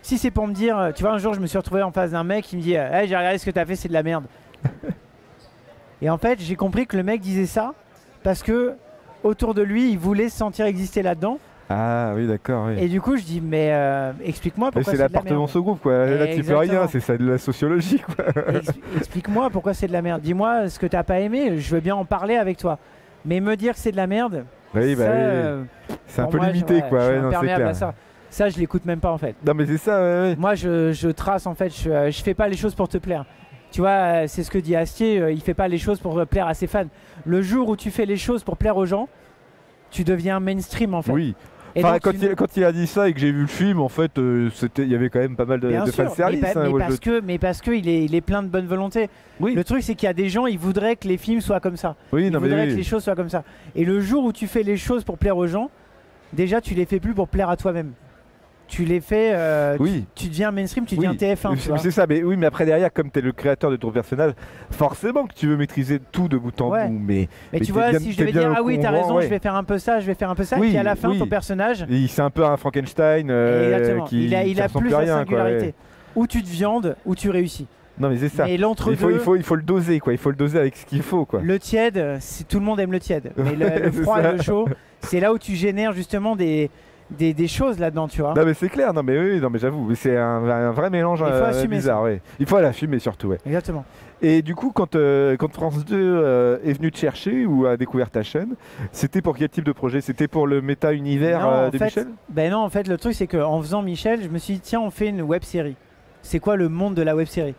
Si 0.01 0.17
c'est 0.17 0.31
pour 0.31 0.47
me 0.47 0.53
dire, 0.53 0.77
euh, 0.77 0.91
tu 0.91 1.03
vois, 1.03 1.11
un 1.11 1.17
jour, 1.17 1.33
je 1.33 1.39
me 1.39 1.47
suis 1.47 1.57
retrouvé 1.57 1.81
en 1.81 1.91
face 1.91 2.11
d'un 2.11 2.23
mec 2.23 2.45
qui 2.45 2.55
me 2.57 2.61
dit, 2.61 2.77
euh, 2.77 2.91
Hey, 2.91 3.07
j'ai 3.07 3.15
regardé 3.17 3.37
ce 3.37 3.45
que 3.45 3.51
t'as 3.51 3.65
fait, 3.65 3.75
c'est 3.75 3.87
de 3.89 3.93
la 3.93 4.03
merde. 4.03 4.25
et 6.01 6.09
en 6.09 6.17
fait, 6.17 6.39
j'ai 6.41 6.55
compris 6.55 6.87
que 6.87 6.95
le 6.97 7.03
mec 7.03 7.21
disait 7.21 7.45
ça 7.45 7.73
parce 8.23 8.43
que 8.43 8.73
autour 9.23 9.53
de 9.53 9.61
lui, 9.61 9.91
il 9.91 9.97
voulait 9.97 10.29
se 10.29 10.37
sentir 10.37 10.65
exister 10.65 11.01
là-dedans. 11.01 11.39
Ah 11.71 12.13
oui, 12.15 12.25
d'accord. 12.27 12.65
Oui. 12.67 12.75
Et 12.83 12.87
du 12.87 12.99
coup, 12.99 13.15
je 13.15 13.21
dis, 13.23 13.41
mais 13.41 13.69
euh, 13.71 14.11
explique-moi 14.25 14.71
pourquoi 14.71 14.83
c'est 14.83 14.91
c'est 14.91 14.97
de 14.97 15.01
la 15.01 15.07
l'appartenance 15.07 15.49
merde. 15.53 15.57
au 15.57 15.63
groupe, 15.63 15.81
quoi. 15.81 16.05
Là, 16.05 16.27
tu 16.27 16.43
peux 16.43 16.55
rien, 16.57 16.87
c'est 16.87 16.99
ça 16.99 17.15
de 17.15 17.29
la 17.29 17.37
sociologie, 17.37 17.99
quoi. 17.99 18.25
Ex- 18.55 18.71
Explique-moi 18.97 19.49
pourquoi 19.51 19.73
c'est 19.75 19.87
de 19.87 19.93
la 19.93 20.01
merde. 20.01 20.21
Dis-moi 20.21 20.67
ce 20.69 20.79
que 20.79 20.87
t'as 20.87 21.03
pas 21.03 21.19
aimé, 21.19 21.59
je 21.59 21.75
veux 21.75 21.81
bien 21.81 21.95
en 21.95 22.05
parler 22.05 22.35
avec 22.37 22.57
toi. 22.57 22.79
Mais 23.25 23.39
me 23.39 23.55
dire 23.55 23.73
que 23.73 23.79
c'est 23.79 23.91
de 23.91 23.97
la 23.97 24.07
merde, 24.07 24.45
Oui, 24.73 24.95
bah 24.95 25.03
ça, 25.05 25.11
oui, 25.11 25.17
euh, 25.19 25.63
C'est 26.07 26.21
un 26.21 26.25
peu 26.27 26.37
moi, 26.37 26.47
je- 26.47 26.53
limité, 26.53 26.75
ouais, 26.75 26.83
quoi. 26.89 26.99
je 27.01 27.11
Ouais, 27.11 27.19
non, 27.21 27.39
clair. 27.39 27.67
à 27.67 27.73
ça. 27.73 27.93
Ça, 28.31 28.49
je 28.49 28.57
l'écoute 28.57 28.85
même 28.85 28.99
pas 28.99 29.11
en 29.11 29.17
fait. 29.17 29.35
Non, 29.45 29.53
mais 29.53 29.65
c'est 29.65 29.77
ça, 29.77 29.99
ouais. 30.01 30.35
Moi, 30.37 30.55
je, 30.55 30.91
je 30.93 31.09
trace 31.09 31.45
en 31.47 31.53
fait, 31.55 31.69
je, 31.83 31.89
euh, 31.89 32.09
je 32.11 32.23
fais 32.23 32.33
pas 32.33 32.47
les 32.47 32.55
choses 32.57 32.73
pour 32.75 32.87
te 32.87 32.97
plaire. 32.97 33.25
Tu 33.71 33.81
vois, 33.81 34.27
c'est 34.27 34.41
ce 34.43 34.49
que 34.49 34.57
dit 34.57 34.75
Astier, 34.75 35.29
il 35.31 35.41
fait 35.41 35.53
pas 35.53 35.67
les 35.67 35.77
choses 35.77 35.99
pour 35.99 36.25
plaire 36.25 36.47
à 36.47 36.55
ses 36.55 36.65
fans. 36.65 36.85
Le 37.25 37.41
jour 37.43 37.69
où 37.69 37.75
tu 37.75 37.91
fais 37.91 38.05
les 38.07 38.17
choses 38.17 38.43
pour 38.43 38.57
plaire 38.57 38.77
aux 38.77 38.85
gens, 38.87 39.07
tu 39.91 40.03
deviens 40.03 40.39
mainstream 40.39 40.93
en 40.95 41.01
fait. 41.03 41.11
Oui. 41.11 41.35
Enfin, 41.77 41.91
donc, 41.93 42.01
quand, 42.01 42.11
tu- 42.11 42.17
il, 42.25 42.35
quand 42.35 42.57
il 42.57 42.63
a 42.63 42.71
dit 42.71 42.87
ça 42.87 43.07
et 43.09 43.13
que 43.13 43.19
j'ai 43.19 43.31
vu 43.31 43.41
le 43.41 43.47
film, 43.47 43.79
en 43.79 43.89
fait, 43.89 44.17
euh, 44.17 44.49
c'était, 44.53 44.83
il 44.83 44.89
y 44.89 44.95
avait 44.95 45.09
quand 45.09 45.19
même 45.19 45.35
pas 45.35 45.45
mal 45.45 45.59
de, 45.59 45.67
de 45.67 45.73
mais, 45.73 45.79
pa- 45.79 46.03
hein, 46.03 46.69
mais 46.71 46.79
parce 46.79 46.99
que, 46.99 47.21
mais 47.21 47.37
parce 47.37 47.61
que 47.61 47.71
il 47.71 47.87
est, 47.87 48.05
il 48.05 48.15
est 48.15 48.21
plein 48.21 48.41
de 48.43 48.47
bonne 48.47 48.65
volonté. 48.65 49.09
Oui. 49.39 49.53
Le 49.53 49.63
truc, 49.63 49.83
c'est 49.83 49.95
qu'il 49.95 50.07
y 50.07 50.09
a 50.09 50.13
des 50.13 50.29
gens, 50.29 50.45
ils 50.47 50.57
voudraient 50.59 50.95
que 50.95 51.07
les 51.07 51.17
films 51.17 51.41
soient 51.41 51.59
comme 51.59 51.77
ça. 51.77 51.95
Oui, 52.11 52.25
Ils 52.27 52.31
non, 52.31 52.39
mais 52.39 52.47
voudraient 52.47 52.65
oui. 52.65 52.71
que 52.73 52.77
les 52.77 52.83
choses 52.83 53.03
soient 53.03 53.15
comme 53.15 53.29
ça. 53.29 53.43
Et 53.75 53.85
le 53.85 53.99
jour 53.99 54.23
où 54.25 54.31
tu 54.33 54.47
fais 54.47 54.63
les 54.63 54.77
choses 54.77 55.03
pour 55.03 55.17
plaire 55.17 55.37
aux 55.37 55.47
gens, 55.47 55.69
déjà, 56.33 56.59
tu 56.61 56.73
les 56.73 56.85
fais 56.85 56.99
plus 56.99 57.13
pour 57.13 57.27
plaire 57.27 57.49
à 57.49 57.55
toi-même. 57.57 57.91
Tu 58.69 58.85
les 58.85 59.01
fais, 59.01 59.31
euh, 59.33 59.77
Oui. 59.79 60.05
tu, 60.13 60.25
tu 60.25 60.29
deviens 60.29 60.51
mainstream, 60.51 60.85
tu 60.85 60.93
Oui, 60.95 61.07
deviens 61.07 61.15
TF1. 61.15 61.55
tu 61.55 61.77
c'est- 61.79 61.89
ça, 61.91 62.05
mais 62.07 62.21
oui, 62.23 62.37
mais 62.37 62.45
après 62.45 62.65
derrière, 62.67 62.93
comme 62.93 63.09
tu 63.09 63.17
es 63.17 63.21
le 63.23 63.31
créateur 63.31 63.71
de 63.71 63.75
ton 63.77 63.89
personnage, 63.91 64.33
forcément 64.69 65.25
que 65.25 65.33
tu 65.33 65.47
veux 65.47 65.57
maîtriser 65.57 65.99
tout 66.11 66.27
de 66.27 66.37
bout 66.37 66.59
en 66.61 66.69
Ouais. 66.69 66.87
bout. 66.87 66.93
Mais 66.93 66.99
Mais 66.99 67.29
mais 67.53 67.59
tu 67.61 67.71
vois, 67.71 67.89
bien- 67.89 67.99
si 67.99 68.11
je 68.11 68.17
devais 68.19 68.31
dire, 68.31 68.53
ah 68.55 68.61
oui, 68.61 68.77
t'as 68.79 68.91
raison, 68.91 69.15
ouais. 69.17 69.23
je 69.23 69.27
vais 69.29 69.39
faire 69.39 69.55
un 69.55 69.63
peu 69.63 69.79
ça, 69.79 69.99
je 69.99 70.05
vais 70.05 70.13
faire 70.13 70.29
un 70.29 70.35
peu 70.35 70.43
ça, 70.43 70.57
Oui, 70.59 70.67
et 70.67 70.69
puis 70.69 70.77
à 70.77 70.83
la 70.83 70.95
fin, 70.95 71.15
ton 71.17 71.25
personnage, 71.27 71.85
il- 71.89 72.07
c'est 72.09 72.21
un 72.21 72.29
peu 72.29 72.45
un 72.45 72.57
Frankenstein. 72.57 73.29
euh, 73.31 74.01
qui, 74.07 74.25
il 74.27 74.35
a, 74.35 74.43
il 74.45 74.53
qui 74.53 74.61
a 74.61 74.65
ressemble 74.65 74.85
plus 74.85 74.93
quoi, 74.93 75.05
singularité. 75.05 75.73
Ou 76.15 76.27
tu 76.27 76.43
te 76.43 76.49
viandes, 76.49 76.95
ou 77.05 77.15
tu 77.15 77.29
réussis. 77.31 77.67
Non, 77.99 78.09
mais 78.09 78.17
c'est 78.17 78.29
ça. 78.29 78.45
Mais 78.45 78.53
Il 78.55 78.61
faut, 78.61 79.09
il, 79.09 79.17
faut, 79.19 79.35
il 79.35 79.43
faut 79.43 79.55
le 79.55 79.61
doser, 79.63 79.99
quoi. 79.99 80.13
Il 80.13 80.19
faut 80.19 80.29
le 80.29 80.35
doser 80.35 80.57
avec 80.59 80.77
ce 80.77 80.85
qu'il 80.85 81.01
faut, 81.01 81.25
quoi. 81.25 81.41
le 81.43 81.59
tiède, 81.59 82.01
tout 82.47 82.59
le 82.59 82.65
monde 82.65 82.79
aime 82.79 82.91
le 82.91 82.99
tiède. 82.99 83.31
Mais 83.35 83.55
le, 83.55 83.67
le 83.85 83.91
froid 83.91 84.19
et 84.21 84.31
le 84.37 84.41
chaud, 84.41 84.67
c'est 85.01 85.19
là 85.19 85.33
où 85.33 85.37
tu 85.39 85.55
génères 85.55 85.91
justement 85.93 86.35
des, 86.35 86.69
des, 87.11 87.33
des 87.33 87.47
choses 87.47 87.79
là-dedans, 87.79 88.07
tu 88.07 88.21
vois. 88.21 88.33
Non 88.35 88.45
mais 88.45 88.53
c'est 88.53 88.69
clair, 88.69 88.93
non 88.93 89.01
mais 89.03 89.17
oui, 89.17 89.39
non 89.39 89.49
mais 89.49 89.59
j'avoue, 89.59 89.93
c'est 89.95 90.15
un, 90.15 90.43
un 90.47 90.71
vrai 90.71 90.89
mélange 90.89 91.19
Il 91.25 91.31
faut 91.31 91.57
euh, 91.57 91.67
bizarre, 91.67 92.03
ouais. 92.03 92.21
Il 92.39 92.45
faut 92.45 92.59
l'assumer 92.59 92.99
surtout, 92.99 93.29
ouais. 93.29 93.37
Exactement. 93.45 93.83
Et 94.21 94.41
du 94.41 94.53
coup, 94.53 94.71
quand, 94.71 94.95
euh, 94.95 95.37
quand 95.37 95.51
France 95.53 95.85
2 95.85 95.95
euh, 95.95 96.57
est 96.63 96.73
venu 96.73 96.91
te 96.91 96.97
chercher 96.97 97.45
ou 97.45 97.65
a 97.65 97.77
découvert 97.77 98.09
ta 98.09 98.21
chaîne, 98.21 98.55
c'était 98.91 99.21
pour 99.21 99.37
quel 99.37 99.49
type 99.49 99.63
de 99.63 99.71
projet? 99.71 100.01
C'était 100.01 100.27
pour 100.27 100.45
le 100.45 100.61
méta-univers 100.61 101.47
euh, 101.47 101.69
de 101.69 101.77
fait, 101.77 101.85
Michel? 101.85 102.07
Ben 102.29 102.51
non, 102.51 102.57
en 102.59 102.69
fait, 102.69 102.87
le 102.87 102.97
truc, 102.97 103.13
c'est 103.15 103.27
qu'en 103.27 103.61
faisant 103.61 103.81
Michel, 103.81 104.21
je 104.21 104.27
me 104.27 104.37
suis 104.37 104.55
dit, 104.55 104.59
tiens, 104.59 104.81
on 104.81 104.89
fait 104.91 105.07
une 105.07 105.21
web 105.21 105.43
série. 105.43 105.75
C'est 106.21 106.39
quoi 106.39 106.57
le 106.57 106.67
monde 106.69 106.95
de 106.95 107.01
la 107.01 107.15
web 107.15 107.27
série? 107.27 107.55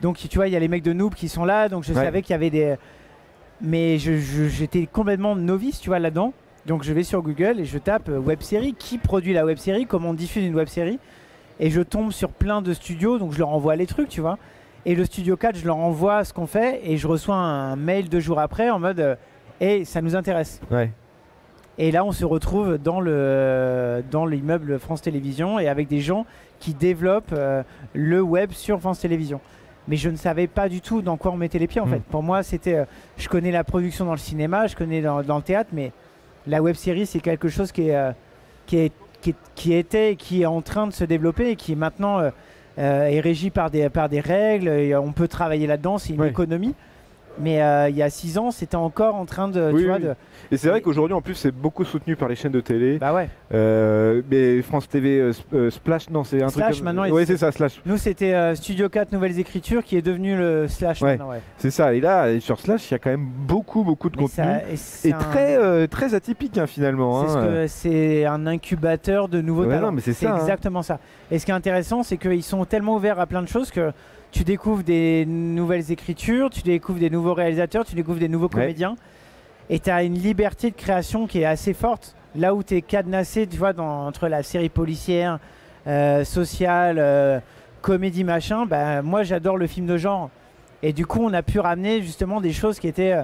Donc, 0.00 0.16
tu 0.16 0.36
vois, 0.36 0.48
il 0.48 0.52
y 0.52 0.56
a 0.56 0.58
les 0.60 0.66
mecs 0.68 0.82
de 0.82 0.92
Noob 0.92 1.14
qui 1.14 1.28
sont 1.28 1.44
là, 1.44 1.68
donc 1.68 1.84
je 1.84 1.92
Ouais. 1.92 2.02
savais 2.04 2.20
qu'il 2.22 2.32
y 2.32 2.34
avait 2.34 2.50
des. 2.50 2.74
Mais 3.60 3.98
je- 3.98 4.16
je- 4.18 4.48
j'étais 4.48 4.86
complètement 4.86 5.36
novice, 5.36 5.78
tu 5.80 5.88
vois, 5.88 6.00
là-dedans. 6.00 6.32
Donc, 6.66 6.82
je 6.84 6.92
vais 6.92 7.02
sur 7.02 7.22
Google 7.22 7.58
et 7.60 7.64
je 7.64 7.78
tape 7.78 8.08
euh, 8.08 8.18
web 8.18 8.40
série. 8.40 8.74
Qui 8.74 8.98
produit 8.98 9.32
la 9.32 9.44
web 9.44 9.58
série 9.58 9.86
Comment 9.86 10.10
on 10.10 10.14
diffuse 10.14 10.44
une 10.44 10.54
web 10.54 10.68
série 10.68 10.98
Et 11.60 11.70
je 11.70 11.80
tombe 11.80 12.12
sur 12.12 12.30
plein 12.30 12.62
de 12.62 12.72
studios, 12.72 13.18
donc 13.18 13.32
je 13.32 13.38
leur 13.38 13.48
envoie 13.48 13.74
les 13.76 13.86
trucs, 13.86 14.08
tu 14.08 14.20
vois. 14.20 14.38
Et 14.86 14.94
le 14.94 15.04
studio 15.04 15.36
4, 15.36 15.56
je 15.56 15.66
leur 15.66 15.76
envoie 15.76 16.24
ce 16.24 16.32
qu'on 16.32 16.46
fait 16.46 16.80
et 16.84 16.96
je 16.96 17.06
reçois 17.06 17.36
un 17.36 17.76
mail 17.76 18.08
deux 18.08 18.20
jours 18.20 18.40
après 18.40 18.68
en 18.70 18.78
mode 18.80 19.00
euh, 19.00 19.14
Hey, 19.60 19.84
ça 19.84 20.02
nous 20.02 20.16
intéresse. 20.16 20.60
Ouais. 20.72 20.90
Et 21.78 21.92
là, 21.92 22.04
on 22.04 22.10
se 22.12 22.24
retrouve 22.24 22.78
dans 22.78 23.00
le 23.00 24.02
dans 24.10 24.26
l'immeuble 24.26 24.78
France 24.80 25.02
Télévisions 25.02 25.58
et 25.60 25.68
avec 25.68 25.86
des 25.88 26.00
gens 26.00 26.26
qui 26.58 26.74
développent 26.74 27.32
euh, 27.32 27.62
le 27.94 28.20
web 28.20 28.50
sur 28.52 28.80
France 28.80 28.98
Télévisions. 29.00 29.40
Mais 29.88 29.96
je 29.96 30.10
ne 30.10 30.16
savais 30.16 30.48
pas 30.48 30.68
du 30.68 30.80
tout 30.80 31.00
dans 31.00 31.16
quoi 31.16 31.30
on 31.32 31.36
mettait 31.36 31.58
les 31.60 31.66
pieds 31.68 31.80
en 31.80 31.86
Mm. 31.86 31.90
fait. 31.90 32.02
Pour 32.02 32.22
moi, 32.24 32.42
c'était, 32.42 32.74
euh, 32.74 32.84
je 33.16 33.28
connais 33.28 33.52
la 33.52 33.62
production 33.64 34.04
dans 34.04 34.12
le 34.12 34.18
cinéma, 34.18 34.66
je 34.66 34.74
connais 34.76 35.00
dans, 35.00 35.22
dans 35.22 35.36
le 35.36 35.42
théâtre, 35.42 35.70
mais 35.72 35.92
la 36.46 36.62
web 36.62 36.74
série, 36.74 37.06
c'est 37.06 37.20
quelque 37.20 37.48
chose 37.48 37.72
qui 37.72 37.88
est, 37.88 37.96
euh, 37.96 38.12
qui 38.66 38.78
est 38.78 38.92
qui, 39.20 39.30
est- 39.30 39.36
qui 39.54 39.72
était 39.74 40.12
et 40.12 40.16
qui 40.16 40.42
est 40.42 40.46
en 40.46 40.62
train 40.62 40.86
de 40.88 40.92
se 40.92 41.04
développer 41.04 41.50
et 41.50 41.56
qui 41.56 41.76
maintenant 41.76 42.18
euh, 42.18 42.30
euh, 42.78 43.04
est 43.06 43.20
régi 43.20 43.50
par 43.50 43.70
des 43.70 43.88
par 43.88 44.08
des 44.08 44.20
règles. 44.20 44.68
Et 44.68 44.96
on 44.96 45.12
peut 45.12 45.28
travailler 45.28 45.66
là-dedans, 45.68 45.98
c'est 45.98 46.12
une 46.14 46.18
économie. 46.28 46.74
Mais 47.40 47.62
euh, 47.62 47.88
il 47.88 47.96
y 47.96 48.02
a 48.02 48.10
six 48.10 48.36
ans, 48.38 48.50
c'était 48.50 48.76
encore 48.76 49.14
en 49.14 49.24
train 49.24 49.48
de, 49.48 49.70
tu 49.70 49.76
Oui, 49.76 49.84
vois, 49.86 49.96
oui. 49.96 50.02
de- 50.02 50.14
Et 50.50 50.56
c'est 50.56 50.68
vrai 50.68 50.80
qu'aujourd'hui, 50.82 51.14
en 51.14 51.22
plus, 51.22 51.34
c'est 51.34 51.50
beaucoup 51.50 51.84
soutenu 51.84 52.14
par 52.14 52.28
les 52.28 52.34
chaînes 52.36 52.52
de 52.52 52.60
télé. 52.60 52.98
bah 52.98 53.14
ouais. 53.14 53.28
Euh, 53.54 54.22
mais 54.30 54.60
France 54.62 54.88
TV 54.88 55.32
euh, 55.54 55.70
Splash, 55.70 56.10
non, 56.10 56.24
c'est 56.24 56.42
un 56.42 56.48
Slash, 56.48 56.66
truc. 56.66 56.76
comme- 56.84 56.94
maintenant, 56.94 57.04
il- 57.18 57.26
c'est 57.26 57.36
ça, 57.38 57.50
Slash. 57.52 57.80
Nous, 57.86 57.96
c'était 57.96 58.54
Studio 58.54 58.88
4 58.88 59.12
Nouvelles 59.12 59.38
Écritures 59.38 59.82
qui 59.82 59.96
est 59.96 60.02
devenu 60.02 60.36
le 60.36 60.68
slash 60.68 61.00
Ouais. 61.02 61.12
maintenant. 61.12 61.30
Ouais. 61.30 61.40
C'est 61.58 61.70
ça. 61.70 61.94
Et 61.94 62.00
là, 62.00 62.38
sur 62.40 62.60
Slash, 62.60 62.90
il 62.90 62.94
y 62.94 62.96
a 62.96 62.98
quand 62.98 63.10
même 63.10 63.26
beaucoup, 63.46 63.82
beaucoup 63.82 64.10
de 64.10 64.16
Mais 64.16 64.22
contenu. 64.24 64.44
ça- 64.44 64.68
et 64.70 64.76
c'est 64.76 65.08
Et 65.08 65.12
un- 65.14 65.18
très, 65.18 65.88
très 65.88 66.14
atypique, 66.14 66.58
hein, 66.58 66.66
finalement. 66.66 67.26
c'est 67.26 67.32
ce 67.32 67.38
hein. 67.38 67.46
que- 67.46 67.66
c'est 67.66 68.24
un 68.26 68.46
incubateur 68.46 69.28
de 69.28 69.40
nouveaux 69.40 69.62
Ouais, 69.64 69.68
talents. 69.74 69.86
non, 69.86 69.92
mais 69.92 70.00
c'est 70.02 70.12
ça, 70.12 70.34
hein. 70.34 70.38
exactement 70.38 70.82
ça. 70.82 70.98
Et 71.30 71.38
ce 71.38 71.44
qui 71.46 71.50
est 71.50 71.54
intéressant, 71.54 72.02
c'est 72.02 72.18
qu'ils 72.18 72.42
sont 72.42 72.64
tellement 72.64 72.96
ouverts 72.96 73.18
à 73.20 73.26
plein 73.26 73.42
de 73.42 73.48
choses 73.48 73.70
que 73.70 73.92
tu 74.32 74.44
découvres 74.44 74.82
des 74.82 75.24
nouvelles 75.26 75.92
écritures, 75.92 76.50
tu 76.50 76.62
découvres 76.62 76.98
des 76.98 77.10
nouveaux 77.10 77.34
réalisateurs, 77.34 77.84
tu 77.84 77.94
découvres 77.94 78.18
des 78.18 78.28
nouveaux 78.28 78.46
Ouais. 78.46 78.62
comédiens. 78.62 78.96
Et 79.70 79.78
tu 79.78 79.90
as 79.90 80.02
une 80.02 80.14
liberté 80.18 80.70
de 80.70 80.76
création 80.76 81.26
qui 81.26 81.40
est 81.40 81.44
assez 81.44 81.72
forte. 81.74 82.16
Là 82.34 82.54
où 82.54 82.62
tu 82.62 82.74
es 82.74 82.82
cadenassé, 82.82 83.46
tu 83.46 83.58
vois, 83.58 83.72
dans- 83.72 84.06
entre 84.06 84.26
la 84.28 84.42
série 84.42 84.68
policière, 84.70 85.38
euh, 85.86 86.24
sociale, 86.24 86.96
euh, 86.98 87.38
comédie 87.82 88.24
machin, 88.24 88.66
bah, 88.66 89.02
moi 89.02 89.22
j'adore 89.22 89.56
le 89.56 89.66
film 89.66 89.86
de 89.86 89.96
genre. 89.96 90.30
Et 90.82 90.92
du 90.92 91.06
coup, 91.06 91.20
on 91.22 91.32
a 91.32 91.42
pu 91.42 91.60
ramener 91.60 92.02
justement 92.02 92.40
des 92.40 92.52
choses 92.52 92.78
qui 92.80 92.88
étaient 92.88 93.12
euh, 93.12 93.22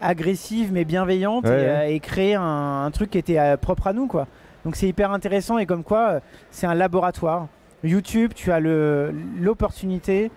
agressives 0.00 0.72
mais 0.72 0.84
bienveillantes 0.84 1.46
Ouais, 1.46 1.94
et, 1.94 2.00
créer 2.00 2.34
un, 2.34 2.84
un 2.86 2.90
truc 2.90 3.10
qui 3.10 3.18
était 3.18 3.56
propre 3.56 3.88
à 3.88 3.92
nous, 3.92 4.06
quoi. 4.06 4.26
Donc 4.64 4.76
c'est 4.76 4.88
hyper 4.88 5.10
intéressant 5.12 5.58
et 5.58 5.66
comme 5.66 5.82
quoi, 5.84 6.20
c'est 6.50 6.66
un 6.66 6.74
laboratoire. 6.74 7.48
YouTube, 7.84 8.32
tu 8.34 8.50
as 8.50 8.60
l'opportunité 8.60 10.30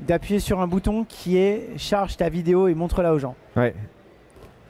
d'appuyer 0.00 0.40
sur 0.40 0.60
un 0.60 0.66
bouton 0.66 1.04
qui 1.08 1.36
est 1.36 1.68
charge 1.76 2.16
ta 2.16 2.28
vidéo 2.28 2.68
et 2.68 2.74
montre-la 2.74 3.12
aux 3.14 3.18
gens. 3.18 3.34
Ouais. 3.56 3.74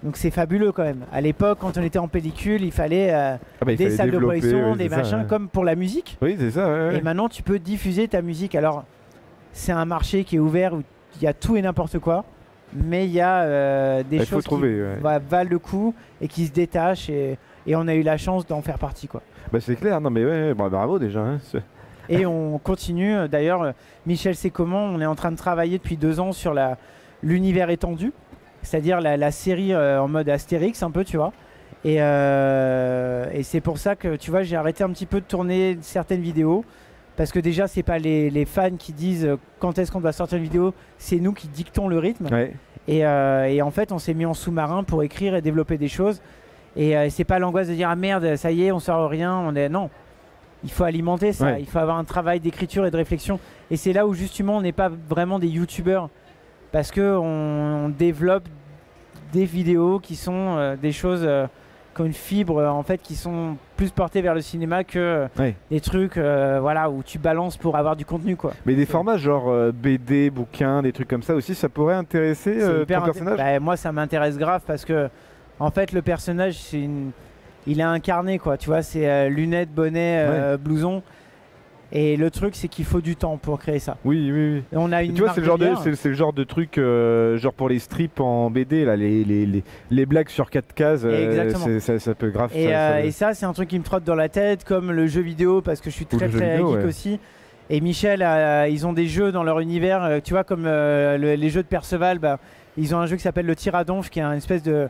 Donc 0.02 0.16
c'est 0.16 0.30
fabuleux 0.30 0.72
quand 0.72 0.82
même. 0.82 1.04
À 1.12 1.20
l'époque, 1.20 1.58
quand 1.60 1.76
on 1.76 1.82
était 1.82 1.98
en 1.98 2.08
pellicule, 2.08 2.62
il 2.62 2.72
fallait 2.72 3.12
euh, 3.12 3.36
Ah 3.60 3.64
bah, 3.64 3.72
il 3.72 3.76
des 3.78 3.84
fallait 3.84 3.96
salles 3.96 4.10
de 4.10 4.16
ouais, 4.18 4.40
des 4.40 4.88
ça, 4.88 4.96
machins, 4.96 5.18
ouais. 5.20 5.26
comme 5.28 5.48
pour 5.48 5.64
la 5.64 5.74
musique. 5.74 6.16
Oui, 6.22 6.36
c'est 6.38 6.50
ça, 6.52 6.66
ouais. 6.72 6.96
Et 6.96 7.02
maintenant, 7.02 7.28
tu 7.28 7.42
peux 7.42 7.58
diffuser 7.58 8.08
ta 8.08 8.22
musique. 8.22 8.54
Alors, 8.54 8.84
c'est 9.52 9.72
un 9.72 9.84
marché 9.84 10.24
qui 10.24 10.36
est 10.36 10.38
ouvert 10.38 10.74
où 10.74 10.82
il 11.16 11.22
y 11.22 11.26
a 11.26 11.34
tout 11.34 11.56
et 11.56 11.62
n'importe 11.62 11.98
quoi, 11.98 12.24
mais 12.72 13.04
il 13.04 13.12
y 13.12 13.20
a 13.20 13.42
euh, 13.42 14.02
des 14.02 14.24
choses 14.24 14.44
trouver, 14.44 14.84
qui 14.96 15.28
valent 15.28 15.50
le 15.50 15.58
coup 15.58 15.94
et 16.20 16.28
qui 16.28 16.46
se 16.46 16.52
détachent. 16.52 17.10
Et, 17.10 17.36
et 17.66 17.76
on 17.76 17.86
a 17.86 17.94
eu 17.94 18.02
la 18.02 18.16
chance 18.16 18.46
d'en 18.46 18.62
faire 18.62 18.78
partie, 18.78 19.06
quoi. 19.06 19.20
Bah, 19.52 19.60
c'est 19.60 19.76
clair, 19.76 20.00
non 20.00 20.10
mais 20.10 20.24
ouais, 20.24 20.54
bah, 20.54 20.68
bravo 20.70 20.98
déjà. 20.98 21.20
hein, 21.20 21.38
Et 22.08 22.26
on 22.26 22.58
continue. 22.58 23.28
D'ailleurs, 23.28 23.74
Michel 24.06 24.34
sait 24.34 24.50
comment. 24.50 24.84
On 24.84 25.00
est 25.00 25.06
en 25.06 25.14
train 25.14 25.30
de 25.30 25.36
travailler 25.36 25.78
depuis 25.78 25.96
deux 25.96 26.20
ans 26.20 26.32
sur 26.32 26.54
la 26.54 26.78
l'univers 27.22 27.68
étendu, 27.68 28.12
c'est-à-dire 28.62 29.00
la, 29.00 29.18
la 29.18 29.30
série 29.30 29.74
euh, 29.74 30.00
en 30.00 30.08
mode 30.08 30.28
Astérix, 30.28 30.82
un 30.82 30.90
peu, 30.90 31.04
tu 31.04 31.18
vois. 31.18 31.32
Et, 31.84 31.96
euh, 32.00 33.26
et 33.32 33.42
c'est 33.42 33.60
pour 33.60 33.78
ça 33.78 33.94
que, 33.94 34.16
tu 34.16 34.30
vois, 34.30 34.42
j'ai 34.42 34.56
arrêté 34.56 34.84
un 34.84 34.88
petit 34.90 35.06
peu 35.06 35.20
de 35.20 35.26
tourner 35.26 35.76
certaines 35.82 36.22
vidéos. 36.22 36.64
Parce 37.16 37.32
que 37.32 37.38
déjà, 37.38 37.68
c'est 37.68 37.82
pas 37.82 37.98
les, 37.98 38.30
les 38.30 38.46
fans 38.46 38.76
qui 38.78 38.94
disent 38.94 39.26
euh, 39.26 39.36
quand 39.58 39.78
est-ce 39.78 39.92
qu'on 39.92 40.00
doit 40.00 40.12
sortir 40.12 40.38
une 40.38 40.44
vidéo, 40.44 40.72
c'est 40.96 41.18
nous 41.18 41.34
qui 41.34 41.48
dictons 41.48 41.88
le 41.88 41.98
rythme. 41.98 42.28
Ouais. 42.32 42.54
Et, 42.88 43.00
et 43.00 43.62
en 43.62 43.70
fait, 43.70 43.92
on 43.92 43.98
s'est 43.98 44.14
mis 44.14 44.24
en 44.24 44.34
sous-marin 44.34 44.82
pour 44.82 45.02
écrire 45.02 45.34
et 45.34 45.42
développer 45.42 45.76
des 45.76 45.88
choses. 45.88 46.20
Et 46.74 46.96
euh, 46.96 47.08
c'est 47.10 47.24
pas 47.24 47.38
l'angoisse 47.38 47.68
de 47.68 47.74
dire 47.74 47.88
ah 47.90 47.96
merde, 47.96 48.36
ça 48.36 48.50
y 48.50 48.64
est, 48.64 48.72
on 48.72 48.80
sort 48.80 49.08
rien. 49.10 49.36
On 49.36 49.54
est 49.54 49.68
non. 49.68 49.90
Il 50.64 50.70
faut 50.70 50.84
alimenter 50.84 51.32
ça. 51.32 51.46
Ouais. 51.46 51.60
Il 51.60 51.66
faut 51.66 51.78
avoir 51.78 51.96
un 51.96 52.04
travail 52.04 52.40
d'écriture 52.40 52.84
et 52.86 52.90
de 52.90 52.96
réflexion. 52.96 53.38
Et 53.70 53.76
c'est 53.76 53.92
là 53.92 54.06
où 54.06 54.14
justement 54.14 54.56
on 54.58 54.60
n'est 54.62 54.72
pas 54.72 54.90
vraiment 55.08 55.38
des 55.38 55.48
youtubeurs 55.48 56.08
parce 56.72 56.90
que 56.90 57.16
on, 57.16 57.86
on 57.86 57.88
développe 57.88 58.48
des 59.32 59.44
vidéos 59.44 60.00
qui 60.00 60.16
sont 60.16 60.56
euh, 60.58 60.76
des 60.76 60.92
choses 60.92 61.22
euh, 61.24 61.46
comme 61.94 62.06
une 62.06 62.12
fibre 62.12 62.58
euh, 62.58 62.68
en 62.68 62.82
fait 62.82 63.00
qui 63.00 63.14
sont 63.14 63.56
plus 63.76 63.90
portées 63.90 64.22
vers 64.22 64.34
le 64.34 64.40
cinéma 64.40 64.84
que 64.84 65.26
Ouais. 65.38 65.54
des 65.70 65.80
trucs 65.80 66.16
voilà 66.16 66.90
où 66.90 67.02
tu 67.02 67.18
balances 67.18 67.56
pour 67.56 67.76
avoir 67.76 67.96
du 67.96 68.04
contenu 68.04 68.36
quoi. 68.36 68.52
Mais 68.66 68.74
des 68.74 68.86
formats 68.86 69.16
genre 69.16 69.72
BD, 69.72 70.30
bouquins, 70.30 70.82
des 70.82 70.92
trucs 70.92 71.08
comme 71.08 71.22
ça 71.22 71.34
aussi, 71.34 71.54
ça 71.54 71.68
pourrait 71.68 71.94
intéresser 71.94 72.58
ton 72.58 72.84
personnage? 73.02 73.38
Bah, 73.38 73.58
moi, 73.60 73.76
ça 73.76 73.92
m'intéresse 73.92 74.36
grave 74.36 74.62
parce 74.66 74.84
que, 74.84 75.08
en 75.58 75.70
fait, 75.70 75.92
le 75.92 76.02
personnage, 76.02 76.54
c'est 76.58 76.80
une... 76.80 77.10
il 77.66 77.80
est 77.80 77.84
incarné, 77.84 78.38
quoi. 78.38 78.56
Tu 78.56 78.68
vois, 78.68 78.82
c'est 78.82 79.08
euh, 79.08 79.28
lunettes, 79.28 79.70
bonnet, 79.74 80.24
euh, 80.26 80.56
blouson. 80.56 81.02
Et 81.92 82.16
le 82.16 82.30
truc, 82.30 82.54
c'est 82.54 82.68
qu'il 82.68 82.84
faut 82.84 83.00
du 83.00 83.16
temps 83.16 83.36
pour 83.36 83.58
créer 83.58 83.80
ça. 83.80 83.96
Oui, 84.04 84.30
oui, 84.32 84.54
oui. 84.54 84.62
On 84.78 84.92
a 84.92 85.02
Et 85.02 85.06
une 85.06 85.14
tu 85.14 85.22
vois, 85.22 85.32
c'est 85.34 85.40
le, 85.40 85.46
genre 85.46 85.58
de, 85.58 85.70
c'est, 85.96 86.08
le 86.08 86.14
genre 86.14 86.32
de 86.32 86.44
truc, 86.44 86.78
euh, 86.78 87.36
genre 87.36 87.52
pour 87.52 87.68
les 87.68 87.80
strips 87.80 88.20
en 88.20 88.48
BD, 88.48 88.84
là, 88.84 88.94
les, 88.94 89.24
les, 89.24 89.44
les, 89.44 89.64
les 89.90 90.06
blagues 90.06 90.28
sur 90.28 90.50
4 90.50 90.72
cases, 90.72 91.00
euh, 91.04 91.80
ça, 91.80 91.98
ça 91.98 92.14
peut 92.14 92.30
grave. 92.30 92.52
Et, 92.54 92.66
ça- 92.68 92.70
euh, 92.70 92.92
ça- 92.92 93.04
et 93.06 93.10
ça, 93.10 93.34
c'est 93.34 93.44
un 93.44 93.52
truc 93.52 93.68
qui 93.70 93.78
me 93.78 93.82
trotte 93.82 94.04
dans 94.04 94.14
la 94.14 94.28
tête, 94.28 94.62
comme 94.62 94.92
le 94.92 95.08
jeu 95.08 95.20
vidéo, 95.20 95.62
parce 95.62 95.80
que 95.80 95.90
je 95.90 95.96
suis 95.96 96.06
très 96.06 96.28
très 96.28 96.52
vidéo, 96.52 96.68
geek 96.68 96.76
ouais. 96.78 96.84
aussi. 96.84 97.18
Et 97.70 97.80
Michel, 97.80 98.24
ils 98.70 98.86
ont 98.86 98.92
des 98.92 99.06
jeux 99.08 99.32
dans 99.32 99.42
leur 99.42 99.58
univers, 99.58 100.20
tu 100.22 100.32
vois, 100.34 100.44
comme 100.44 100.64
le- 100.66 101.34
les 101.36 101.50
jeux 101.50 101.62
de 101.64 101.68
Perceval, 101.68 102.20
bah, 102.20 102.38
ils 102.76 102.94
ont 102.94 102.98
un 103.00 103.06
jeu 103.06 103.16
qui 103.16 103.22
s'appelle 103.22 103.46
le 103.46 103.56
Tiradonf, 103.56 104.10
qui 104.10 104.20
est 104.20 104.22
un 104.22 104.34
espèce 104.34 104.62
de, 104.62 104.86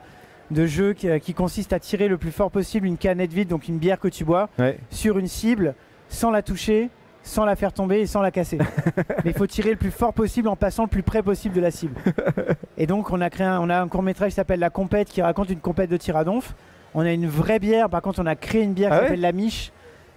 de 0.51 0.67
jeu 0.67 0.93
qui, 0.95 1.09
qui 1.21 1.35
consiste 1.35 1.73
à 1.73 1.79
tirer 1.79 2.09
le 2.09 2.19
plus 2.19 2.33
fort 2.33 2.51
possible 2.51 2.87
une 2.87 2.97
canette 2.97 3.33
vide, 3.33 3.49
donc 3.49 3.69
une 3.69 3.79
bière 3.79 3.99
que 4.01 4.09
tu 4.09 4.25
bois, 4.25 4.49
Ouais. 4.59 4.79
sur 4.91 5.19
une 5.19 5.29
cible, 5.29 5.75
sans 6.09 6.31
la 6.31 6.43
toucher, 6.43 6.91
sans 7.23 7.45
la 7.45 7.55
faire 7.55 7.73
tomber 7.73 8.01
et 8.01 8.07
sans 8.07 8.23
la 8.23 8.31
casser. 8.31 8.59
Mais 9.25 9.31
il 9.31 9.35
faut 9.35 9.47
tirer 9.47 9.71
le 9.71 9.77
plus 9.77 9.91
fort 9.91 10.13
possible 10.15 10.49
en 10.49 10.57
passant 10.57 10.85
le 10.85 10.89
plus 10.89 11.03
près 11.03 11.23
possible 11.23 11.55
de 11.55 11.61
la 11.61 11.71
cible. 11.71 11.95
Et 12.79 12.87
donc 12.87 13.11
on 13.11 13.21
a 13.21 13.31
créé 13.31 13.47
un, 13.47 13.61
on 13.61 13.69
a 13.71 13.81
un 13.81 13.89
court 13.89 14.03
métrage 14.03 14.31
qui 14.31 14.35
s'appelle 14.37 14.61
La 14.61 14.71
Compète 14.71 15.09
qui 15.09 15.21
raconte 15.23 15.51
une 15.51 15.61
compète 15.61 15.91
de 15.91 15.97
tir 15.97 16.17
à 16.17 16.25
donf. 16.25 16.55
On 16.95 17.03
a 17.03 17.13
une 17.13 17.27
vraie 17.29 17.59
bière, 17.61 17.89
par 17.91 18.03
contre 18.03 18.21
on 18.21 18.27
a 18.27 18.35
créé 18.37 18.63
une 18.63 18.73
bière 18.73 18.91
Ah 18.93 18.97
qui 18.97 19.01
ouais 19.03 19.07
s'appelle 19.09 19.21
La 19.21 19.33
Miche 19.33 19.71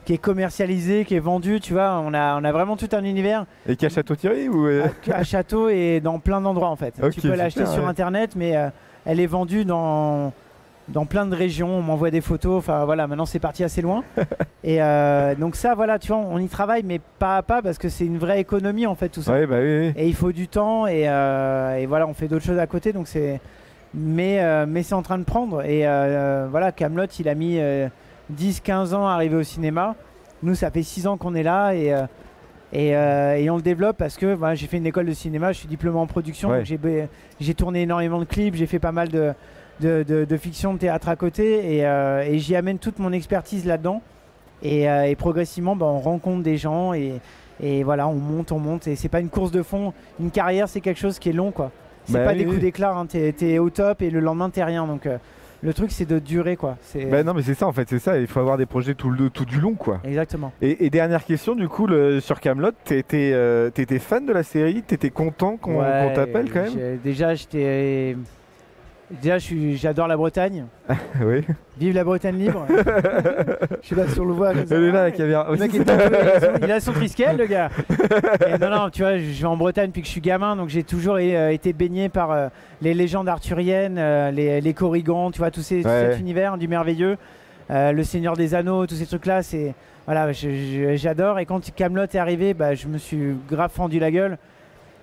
qui 0.06 0.13
est 0.13 0.17
commercialisée, 0.17 1.06
qui 1.06 1.15
est 1.15 1.19
vendue, 1.19 1.62
tu 1.62 1.72
vois, 1.72 1.98
on 2.06 2.13
a, 2.13 2.38
on 2.38 2.43
a 2.43 2.52
vraiment 2.52 2.76
tout 2.76 2.89
un 2.91 3.06
univers 3.06 3.46
Et 3.69 3.78
qui 3.78 3.86
a 3.86 3.89
Château-Thierry 3.89 4.50
ou 4.50 4.67
euh, 4.67 4.86
à, 5.12 5.15
à 5.15 5.24
Château 5.24 5.69
et 5.69 6.02
dans 6.02 6.19
plein 6.19 6.41
d'endroits 6.41 6.69
en 6.69 6.76
fait. 6.76 6.96
Tu 7.13 7.22
peux 7.22 7.36
l'acheter 7.36 7.65
sur 7.65 7.88
internet 7.88 8.32
mais 8.36 8.58
euh, 8.58 8.69
elle 9.06 9.20
est 9.20 9.28
vendue 9.28 9.66
dans 9.66 10.34
dans 10.89 11.06
plein 11.06 11.26
de 11.26 11.36
régions, 11.36 11.70
on 11.70 11.82
m'envoie 11.82 12.12
des 12.12 12.22
photos, 12.22 12.58
enfin 12.58 12.84
voilà, 12.86 13.08
maintenant 13.08 13.26
c'est 13.26 13.39
parti 13.39 13.63
assez 13.63 13.82
loin. 13.82 14.04
et 14.63 14.82
euh, 14.82 15.34
donc 15.36 15.56
ça 15.56 15.76
voilà, 15.76 15.98
tu 15.98 16.10
vois, 16.10 16.18
on 16.18 16.39
y 16.39 16.48
travaille 16.48 16.84
mais 16.84 17.00
pas 17.20 17.38
à 17.38 17.42
pas 17.42 17.62
parce 17.62 17.78
que 17.78 17.89
c'est 17.89 18.06
une 18.06 18.18
vraie 18.18 18.39
économie 18.39 18.86
en 18.86 18.96
fait 18.96 19.10
tout 19.10 19.22
ça. 19.22 19.32
Ouais, 19.32 19.48
bah 19.48 19.58
oui, 19.62 19.78
oui. 19.80 19.94
Et 19.96 20.08
il 20.08 20.16
faut 20.16 20.32
du 20.32 20.48
temps 20.48 20.88
et, 20.88 21.08
euh, 21.08 21.78
et 21.78 21.86
voilà, 21.86 22.08
on 22.08 22.13
fait 22.13 22.28
d'autres 22.28 22.46
choses 22.46 22.60
à 22.60 22.68
côté 22.68 22.92
donc 22.92 23.08
c'est 23.08 23.39
mais 23.94 24.42
euh, 24.42 24.66
mais 24.68 24.84
c'est 24.84 24.96
en 24.96 25.04
train 25.04 25.20
de 25.20 25.24
prendre 25.24 25.63
et 25.63 25.84
voilà, 26.50 26.72
Camelot, 26.72 27.06
il 27.20 27.30
a 27.30 27.36
mis 27.36 27.60
10 28.30 28.60
15 28.62 28.94
ans 28.94 29.08
à 29.08 29.13
arriver 29.13 29.36
au 29.36 29.44
cinéma. 29.44 29.96
Nous 30.42 30.56
ça 30.56 30.70
fait 30.70 30.84
6 30.84 31.08
ans 31.08 31.18
qu'on 31.18 31.36
est 31.36 31.44
là 31.44 31.74
et 31.74 31.96
et, 32.73 32.95
euh, 32.97 33.36
et 33.38 33.49
on 33.49 33.55
le 33.55 33.62
développe 33.62 33.97
parce 33.97 34.17
que 34.17 34.36
j'ai 34.55 34.67
fait 34.67 34.77
une 34.77 34.86
école 34.88 35.05
de 35.05 35.13
cinéma, 35.13 35.51
je 35.53 35.59
suis 35.59 35.67
diplômé 35.69 35.97
en 35.99 36.07
production, 36.07 36.49
Ouais. 36.49 36.63
donc 36.63 37.07
j'ai 37.39 37.53
tourné 37.53 37.83
énormément 37.83 38.19
de 38.19 38.25
clips, 38.25 38.55
j'ai 38.55 38.65
fait 38.65 38.79
pas 38.79 38.91
mal 38.91 39.07
de, 39.09 39.31
de, 39.79 40.03
de- 40.03 40.25
de 40.25 40.38
fiction, 40.38 40.73
de 40.73 40.79
théâtre 40.79 41.07
à 41.07 41.15
côté 41.15 41.75
et, 41.77 41.86
euh, 41.86 42.23
et 42.27 42.39
j'y 42.39 42.55
amène 42.55 42.79
toute 42.79 42.99
mon 42.99 43.12
expertise 43.13 43.65
là-dedans. 43.65 44.01
Et, 44.65 44.89
euh, 44.89 45.03
et 45.05 45.15
progressivement, 45.15 45.75
bah, 45.75 45.86
on 45.88 45.99
rencontre 45.99 46.41
des 46.41 46.55
gens 46.57 46.93
et, 46.93 47.19
et 47.62 47.83
voilà, 47.83 48.07
on 48.07 48.13
monte, 48.15 48.51
on 48.53 48.59
monte. 48.59 48.88
Et 48.88 48.95
c'est 48.95 49.09
pas 49.09 49.19
une 49.19 49.27
course 49.29 49.51
de 49.51 49.62
fond. 49.62 49.93
Une 50.21 50.31
carrière, 50.31 50.69
c'est 50.69 50.79
quelque 50.79 50.99
chose 50.99 51.19
qui 51.19 51.29
est 51.29 51.33
long, 51.33 51.51
quoi. 51.51 51.69
C'est 52.05 52.13
Bah 52.13 52.23
pas 52.25 52.31
oui, 52.31 52.38
des 52.38 52.43
coups 52.45 52.55
oui. 52.57 52.62
d'éclat. 52.62 52.93
Hein. 52.95 53.05
T'es, 53.05 53.33
t'es 53.33 53.59
au 53.59 53.69
top 53.69 54.01
et 54.01 54.09
le 54.09 54.19
lendemain 54.21 54.49
t'es 54.49 54.63
rien. 54.63 54.88
Donc 54.88 55.05
le 55.63 55.73
truc, 55.73 55.91
c'est 55.91 56.06
de 56.06 56.19
durer, 56.19 56.56
quoi. 56.58 56.78
Bah 57.10 57.23
non, 57.23 57.34
mais 57.34 57.41
c'est 57.41 57.54
ça 57.54 57.67
en 57.67 57.71
fait, 57.71 57.88
c'est 57.89 57.99
ça. 57.99 58.19
Il 58.19 58.28
faut 58.28 58.39
avoir 58.39 58.58
des 58.58 58.65
projets 58.65 58.93
tout, 58.93 59.10
le, 59.10 59.30
tout 59.30 59.45
du 59.45 59.60
long, 59.60 59.73
quoi. 59.73 59.99
exactement. 60.04 60.52
Et, 60.62 60.86
et 60.86 60.89
dernière 60.89 61.23
question, 61.26 61.56
du 61.56 61.67
coup, 61.69 61.88
le, 61.88 62.19
sur 62.19 62.39
Camelot, 62.39 62.71
t'étais 62.84 63.32
euh, 63.34 63.69
t'étais 63.69 63.99
fan 63.99 64.26
de 64.26 64.34
la 64.34 64.43
série? 64.43 64.82
T'étais 64.84 65.10
content 65.10 65.58
qu'on 65.58 65.80
Ouais, 65.80 66.13
t'appelle 66.13 66.52
quand 66.52 66.63
même? 66.63 66.97
Déjà, 67.04 67.34
j'étais. 67.34 68.15
Déjà, 69.22 69.38
j'adore 69.76 70.08
la 70.08 70.18
Bretagne. 70.18 70.66
Oui. 71.22 71.42
Vive 71.78 71.94
la 71.94 72.04
Bretagne 72.04 72.38
libre. 72.38 72.66
je 73.82 73.86
suis 73.88 73.96
là 73.96 74.08
sur 74.08 74.26
le 74.26 74.34
voie. 74.34 74.54
est 74.54 74.70
là, 74.70 75.04
la 75.04 75.12
caméra. 75.12 75.48
Le 75.52 75.58
mec 75.58 75.74
est 75.76 75.89
un 75.89 75.98
peu- 75.98 76.18
il 76.63 76.72
a 76.72 76.80
son- 76.80 76.94
triskel, 76.94 77.38
le 77.38 77.46
gars. 77.46 77.70
Et 78.48 78.58
non, 78.58 78.70
non, 78.70 78.89
tu 78.89 79.02
vois, 79.02 79.18
je 79.18 79.24
vais 79.42 79.46
en 79.46 79.58
Bretagne 79.58 79.88
depuis 79.88 80.02
que 80.02 80.08
je 80.08 80.12
suis 80.12 80.22
gamin, 80.22 80.56
donc 80.56 80.70
j'ai 80.70 80.84
toujours 80.84 81.18
euh, 81.20 81.50
été 81.50 81.74
baigné 81.74 82.10
par 82.10 82.32
euh, 82.32 82.48
les 82.82 82.94
légendes 82.94 83.30
arthuriennes, 83.30 83.98
euh, 83.98 84.32
les, 84.32 84.62
les 84.62 84.74
corrigans, 84.74 85.32
tu 85.32 85.39
vois, 85.39 85.50
ces, 85.54 85.82
tout 85.82 85.89
cet 85.89 86.20
univers 86.20 86.58
du 86.58 86.68
merveilleux, 86.68 87.18
euh, 87.72 87.92
le 87.92 88.04
Seigneur 88.04 88.36
des 88.36 88.56
Anneaux, 88.56 88.86
tous 88.88 88.96
ces 88.96 89.06
trucs-là, 89.06 89.44
c'est 89.44 89.74
voilà, 90.06 90.32
j'adore. 90.34 91.39
Et 91.39 91.46
quand 91.46 91.74
Camelot 91.76 92.04
est 92.04 92.16
arrivé, 92.16 92.54
bah, 92.54 92.76
je 92.76 92.88
me 92.88 92.98
suis 92.98 93.36
grave 93.50 93.72
fendu 93.74 94.00
la 94.00 94.12
gueule. 94.12 94.38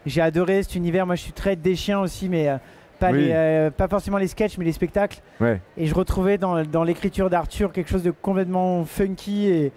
J'ai 0.07 0.21
adoré 0.21 0.63
cet 0.63 0.75
univers. 0.75 1.07
Moi, 1.07 1.15
je 1.15 1.23
suis 1.23 1.33
très 1.33 1.57
des 1.57 1.75
chiens 1.77 2.01
aussi, 2.01 2.29
mais 2.29 2.49
euh, 2.49 2.57
pas, 3.01 3.11
Oui. 3.11 3.25
les, 3.25 3.31
euh, 3.33 3.71
pas 3.71 3.89
forcément 3.89 4.19
les 4.19 4.29
sketchs, 4.29 4.57
mais 4.59 4.65
les 4.65 4.73
spectacles. 4.73 5.19
Ouais. 5.41 5.61
Et 5.77 5.87
je 5.87 5.95
retrouvais 5.95 6.39
dans, 6.39 6.63
dans 6.65 6.85
l'écriture 6.85 7.29
d'Arthur 7.31 7.73
quelque 7.73 7.91
chose 7.91 8.05
de 8.05 8.13
complètement 8.13 8.85
funky 8.85 9.47
et, 9.49 9.73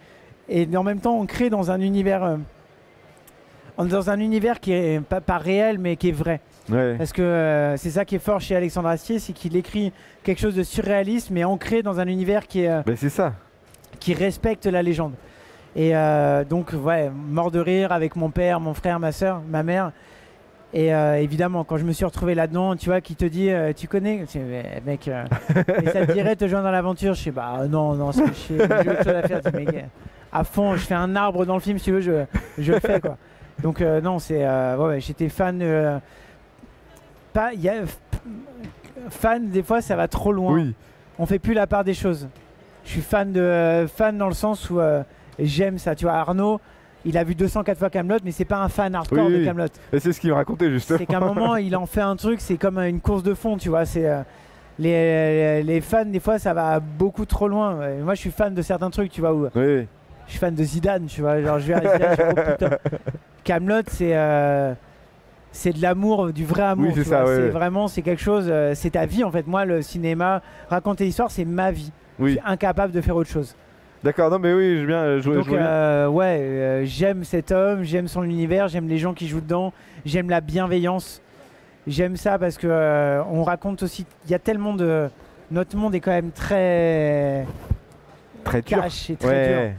et 0.49 0.67
en 0.77 0.83
même 0.83 0.99
temps 0.99 1.17
ancré 1.19 1.49
dans 1.49 1.71
un 1.71 1.79
univers, 1.81 2.23
euh, 2.23 2.37
dans 3.77 4.09
un 4.09 4.19
univers 4.19 4.59
qui 4.59 4.71
est 4.73 5.01
pas, 5.01 5.21
pas 5.21 5.37
réel 5.37 5.79
mais 5.79 5.95
qui 5.95 6.09
est 6.09 6.13
vrai. 6.13 6.41
Ouais. 6.69 6.95
Parce 6.97 7.11
que 7.11 7.21
euh, 7.21 7.77
c'est 7.77 7.89
ça 7.89 8.05
qui 8.05 8.15
est 8.15 8.19
fort 8.19 8.39
chez 8.39 8.55
Alexandre 8.55 8.89
Astier, 8.89 9.19
c'est 9.19 9.33
qu'il 9.33 9.55
écrit 9.55 9.91
quelque 10.23 10.39
chose 10.39 10.55
de 10.55 10.63
surréaliste 10.63 11.29
mais 11.31 11.43
ancré 11.43 11.81
dans 11.81 11.99
un 11.99 12.07
univers 12.07 12.47
qui, 12.47 12.61
est, 12.61 12.69
euh, 12.69 12.81
c'est 12.95 13.09
ça. 13.09 13.33
qui 13.99 14.13
respecte 14.13 14.65
la 14.65 14.83
légende. 14.83 15.13
Et 15.75 15.95
euh, 15.95 16.43
donc, 16.43 16.71
ouais, 16.73 17.09
mort 17.09 17.49
de 17.49 17.59
rire 17.59 17.91
avec 17.91 18.15
mon 18.15 18.29
père, 18.29 18.59
mon 18.59 18.75
frère, 18.75 18.99
ma 18.99 19.11
soeur, 19.11 19.41
ma 19.49 19.63
mère. 19.63 19.91
Et 20.75 20.93
euh, 20.93 21.21
évidemment, 21.21 21.63
quand 21.63 21.77
je 21.77 21.85
me 21.85 21.91
suis 21.91 22.03
retrouvé 22.03 22.33
là-dedans, 22.33 22.75
tu 22.75 22.89
vois, 22.89 22.99
qui 22.99 23.15
te 23.15 23.25
dit, 23.25 23.51
euh, 23.51 23.73
tu 23.73 23.87
connais, 23.87 24.25
Mais, 24.35 24.81
mec, 24.85 25.07
euh, 25.07 25.23
et 25.83 25.87
ça 25.89 26.05
te 26.07 26.11
dirait 26.13 26.35
te 26.35 26.47
joindre 26.47 26.65
dans 26.65 26.71
l'aventure? 26.71 27.13
Je 27.13 27.21
sais, 27.21 27.31
bah 27.31 27.67
non, 27.69 27.93
non, 27.93 28.11
c'est 28.11 28.23
j'ai 28.47 28.55
autre 28.63 29.03
chose 29.03 29.07
à 29.07 29.21
faire. 29.27 29.41
Je 29.45 29.49
dis, 29.51 29.55
mec, 29.65 29.85
à 30.31 30.43
fond, 30.43 30.75
je 30.75 30.81
fais 30.81 30.95
un 30.95 31.15
arbre 31.15 31.45
dans 31.45 31.53
le 31.53 31.59
film, 31.59 31.77
si 31.77 31.85
tu 31.85 31.91
veux, 31.91 32.01
je, 32.01 32.25
je 32.57 32.73
le 32.73 32.79
fais, 32.79 32.99
quoi. 32.99 33.17
Donc, 33.61 33.81
non, 33.81 34.17
c'est. 34.17 34.43
ouais, 34.77 34.99
j'étais 34.99 35.29
fan. 35.29 36.01
pas, 37.33 37.53
y 37.53 37.69
a, 37.69 37.83
fan, 39.09 39.49
des 39.49 39.61
fois, 39.61 39.79
ça 39.79 39.95
va 39.95 40.07
trop 40.07 40.31
loin 40.31 40.53
Oui. 40.53 40.73
on 41.19 41.27
fait 41.27 41.39
plus 41.39 41.53
la 41.53 41.67
part 41.67 41.83
des 41.83 41.93
choses. 41.93 42.27
Je 42.83 42.89
suis 42.89 43.01
fan 43.01 43.31
de 43.31 43.85
fan 43.95 44.17
dans 44.17 44.27
le 44.27 44.33
sens 44.33 44.71
où 44.71 44.79
j'aime 45.37 45.77
ça. 45.77 45.93
Tu 45.93 46.05
vois, 46.05 46.15
Arnaud, 46.15 46.59
il 47.05 47.17
a 47.17 47.23
vu 47.23 47.35
204 47.35 47.77
fois 47.77 47.89
Camelot, 47.89 48.17
mais 48.23 48.31
c'est 48.31 48.45
pas 48.45 48.61
un 48.61 48.69
fan 48.69 48.93
hardcore 48.95 49.27
Oui, 49.27 49.39
de. 49.39 49.45
Camelot. 49.45 49.65
Et 49.91 49.99
c'est 49.99 50.13
ce 50.13 50.19
qu'il 50.19 50.29
me 50.29 50.35
racontait 50.35 50.71
justement. 50.71 50.97
C'est 50.99 51.05
qu'à 51.05 51.17
un 51.17 51.21
moment, 51.21 51.55
il 51.57 51.75
en 51.75 51.85
fait 51.85 52.01
un 52.01 52.15
truc, 52.15 52.39
c'est 52.41 52.57
comme 52.57 52.77
une 52.79 53.01
course 53.01 53.23
de 53.23 53.33
fond, 53.33 53.57
tu 53.57 53.69
vois. 53.69 53.85
C'est 53.85 54.07
euh, 54.09 54.21
les, 54.79 55.63
les 55.63 55.81
fans, 55.81 56.05
des 56.05 56.19
fois, 56.19 56.39
ça 56.39 56.53
va 56.53 56.79
beaucoup 56.79 57.25
trop 57.25 57.47
loin. 57.47 57.75
Moi, 58.03 58.15
je 58.15 58.19
suis 58.21 58.31
fan 58.31 58.53
de 58.53 58.61
certains 58.61 58.89
trucs, 58.89 59.11
tu 59.11 59.21
vois. 59.21 59.33
Où 59.33 59.47
Oui, 59.55 59.87
je 60.25 60.31
suis 60.31 60.39
fan 60.39 60.55
de 60.55 60.63
Zidane, 60.63 61.05
tu 61.05 61.21
vois. 61.21 61.41
Genre, 61.41 61.59
je 61.59 61.67
vais 61.67 61.73
à 61.73 61.81
Zidane, 61.93 62.35
je 62.59 62.65
oh. 62.65 62.97
Camelot, 63.43 63.81
c'est 63.87 64.15
euh, 64.15 64.73
c'est 65.51 65.73
de 65.73 65.81
l'amour, 65.81 66.31
du 66.33 66.45
vrai 66.45 66.63
amour. 66.63 66.87
Oui, 66.87 66.93
c'est 66.95 67.03
ça, 67.03 67.21
vois. 67.23 67.29
ouais, 67.29 67.35
c'est 67.35 67.43
ouais. 67.43 67.49
vraiment, 67.49 67.87
c'est 67.87 68.01
quelque 68.01 68.21
chose. 68.21 68.45
euh, 68.49 68.73
c'est 68.75 68.91
ta 68.91 69.05
vie, 69.05 69.23
en 69.23 69.31
fait. 69.31 69.45
Moi, 69.45 69.65
le 69.65 69.81
cinéma, 69.81 70.41
raconter 70.69 71.03
l'histoire, 71.05 71.29
c'est 71.29 71.45
ma 71.45 71.71
vie. 71.71 71.91
Je 72.19 72.23
Oui. 72.23 72.31
suis 72.31 72.41
incapable 72.45 72.93
de 72.93 73.01
faire 73.01 73.15
autre 73.15 73.29
chose. 73.29 73.55
D'accord, 74.03 74.29
non 74.29 74.39
mais 74.39 74.53
oui, 74.53 74.79
je 74.81 74.85
viens. 74.85 75.19
Je, 75.19 75.29
Donc 75.31 75.45
je 75.45 75.49
bien. 75.51 75.65
euh, 75.65 76.07
ouais, 76.07 76.37
euh, 76.39 76.85
j'aime 76.85 77.23
cet 77.23 77.51
homme, 77.51 77.83
j'aime 77.83 78.07
son 78.07 78.23
univers, 78.23 78.67
j'aime 78.67 78.87
les 78.87 78.97
gens 78.97 79.13
qui 79.13 79.27
jouent 79.27 79.39
dedans, 79.41 79.71
j'aime 80.05 80.29
la 80.29 80.41
bienveillance. 80.41 81.21
J'aime 81.87 82.15
ça 82.15 82.37
parce 82.39 82.57
que 82.57 82.67
euh, 82.69 83.21
on 83.31 83.43
raconte 83.43 83.83
aussi, 83.83 84.05
il 84.25 84.31
y 84.31 84.33
a 84.33 84.39
tellement 84.39 84.73
de, 84.73 85.09
notre 85.51 85.75
monde 85.77 85.93
est 85.95 85.99
quand 85.99 86.11
même 86.11 86.31
très 86.31 87.45
Très 88.43 88.61
dur. 88.61 88.81
cash 88.81 89.09
et 89.09 89.15
très 89.15 89.47
dur. 89.47 89.75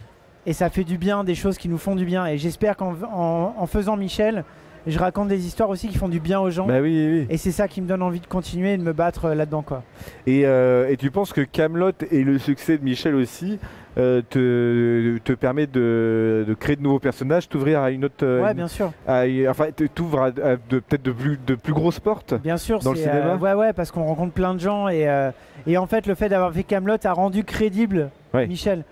Et 0.47 0.53
ça 0.53 0.69
fait 0.69 0.85
du 0.85 0.99
bien, 0.99 1.25
des 1.25 1.35
choses 1.35 1.57
qui 1.57 1.69
nous 1.69 1.79
font 1.79 1.97
du 1.97 2.05
bien. 2.05 2.27
Et 2.27 2.37
j'espère 2.37 2.77
qu'en 2.77 2.95
en, 3.11 3.55
en 3.59 3.67
faisant 3.67 3.97
Michel, 3.97 4.45
je 4.87 4.99
raconte 4.99 5.29
des 5.29 5.47
histoires 5.47 5.71
aussi 5.71 5.89
qui 5.89 5.97
font 5.97 6.11
du 6.11 6.21
bien 6.21 6.41
aux 6.41 6.51
gens. 6.51 6.67
Bah 6.67 6.81
oui. 6.83 7.27
Et 7.31 7.39
c'est 7.39 7.53
ça 7.53 7.69
qui 7.69 7.81
me 7.81 7.87
donne 7.87 8.03
envie 8.03 8.21
de 8.21 8.27
continuer 8.27 8.75
et 8.75 8.77
de 8.77 8.83
me 8.83 8.93
battre 8.93 9.31
là-dedans 9.31 9.63
quoi. 9.63 9.83
Et, 10.27 10.45
euh, 10.45 10.91
et 10.91 10.99
tu 10.99 11.11
penses 11.11 11.33
que 11.33 11.41
Camelot 11.41 11.93
et 12.11 12.23
le 12.23 12.39
succès 12.39 12.77
de 12.77 12.85
Michel 12.85 13.15
aussi? 13.15 13.59
Euh, 13.97 14.23
te, 14.29 15.19
te 15.19 15.33
permet 15.35 15.67
de, 15.67 16.45
de 16.49 16.55
créer 16.55 16.75
de 16.77 16.83
nouveaux 16.83 16.99
personnages, 16.99 17.49
t'ouvrir 17.49 17.81
à 17.81 17.91
une 17.91 18.05
autre. 18.07 18.25
euh, 18.25 18.43
ouais, 18.43 18.51
une- 18.51 18.57
bien 18.57 18.69
sûr. 18.69 18.93
à- 19.07 19.23
enfin, 19.49 19.67
t'ouvres 19.95 20.23
à, 20.23 20.31
peut-être 20.33 21.03
de 21.03 21.13
plus, 21.13 21.39
de 21.47 21.55
plus 21.55 21.73
grosses 21.73 22.01
portes. 22.01 22.35
Bien 22.35 22.57
sûr, 22.57 22.81
Dans 22.81 22.91
le 22.91 22.97
c'est, 22.97 23.05
cinéma 23.05 23.35
euh, 23.35 23.39
ouais, 23.39 23.53
ouais, 23.55 23.73
parce 23.73 23.91
qu'on 23.93 24.03
rencontre 24.05 24.33
plein 24.33 24.55
de 24.55 24.61
gens 24.61 24.89
et, 24.89 25.09
euh, 25.09 25.31
et 25.67 25.79
en 25.79 25.87
fait, 25.87 26.07
le 26.07 26.15
fait 26.15 26.29
d'avoir 26.29 26.53
fait 26.53 26.65
Camelot 26.65 26.97
a 27.05 27.13
rendu 27.13 27.45
crédible 27.45 28.11
Ouais. 28.33 28.47
Michel. 28.49 28.83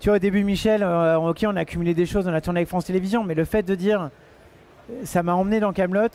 Tu 0.00 0.08
vois, 0.08 0.16
au 0.16 0.20
début, 0.20 0.44
Michel, 0.44 0.82
euh, 0.82 1.16
ok, 1.18 1.44
on 1.46 1.56
a 1.56 1.60
accumulé 1.60 1.92
des 1.92 2.06
choses, 2.06 2.26
on 2.28 2.32
a 2.32 2.40
tourné 2.40 2.60
avec 2.60 2.68
France 2.68 2.86
Télévisions, 2.86 3.24
mais 3.24 3.34
le 3.34 3.44
fait 3.44 3.62
de 3.64 3.74
dire, 3.74 4.02
euh, 4.90 4.94
ça 5.04 5.22
m'a 5.22 5.34
emmené 5.34 5.60
dans 5.60 5.72
Camelot, 5.72 6.08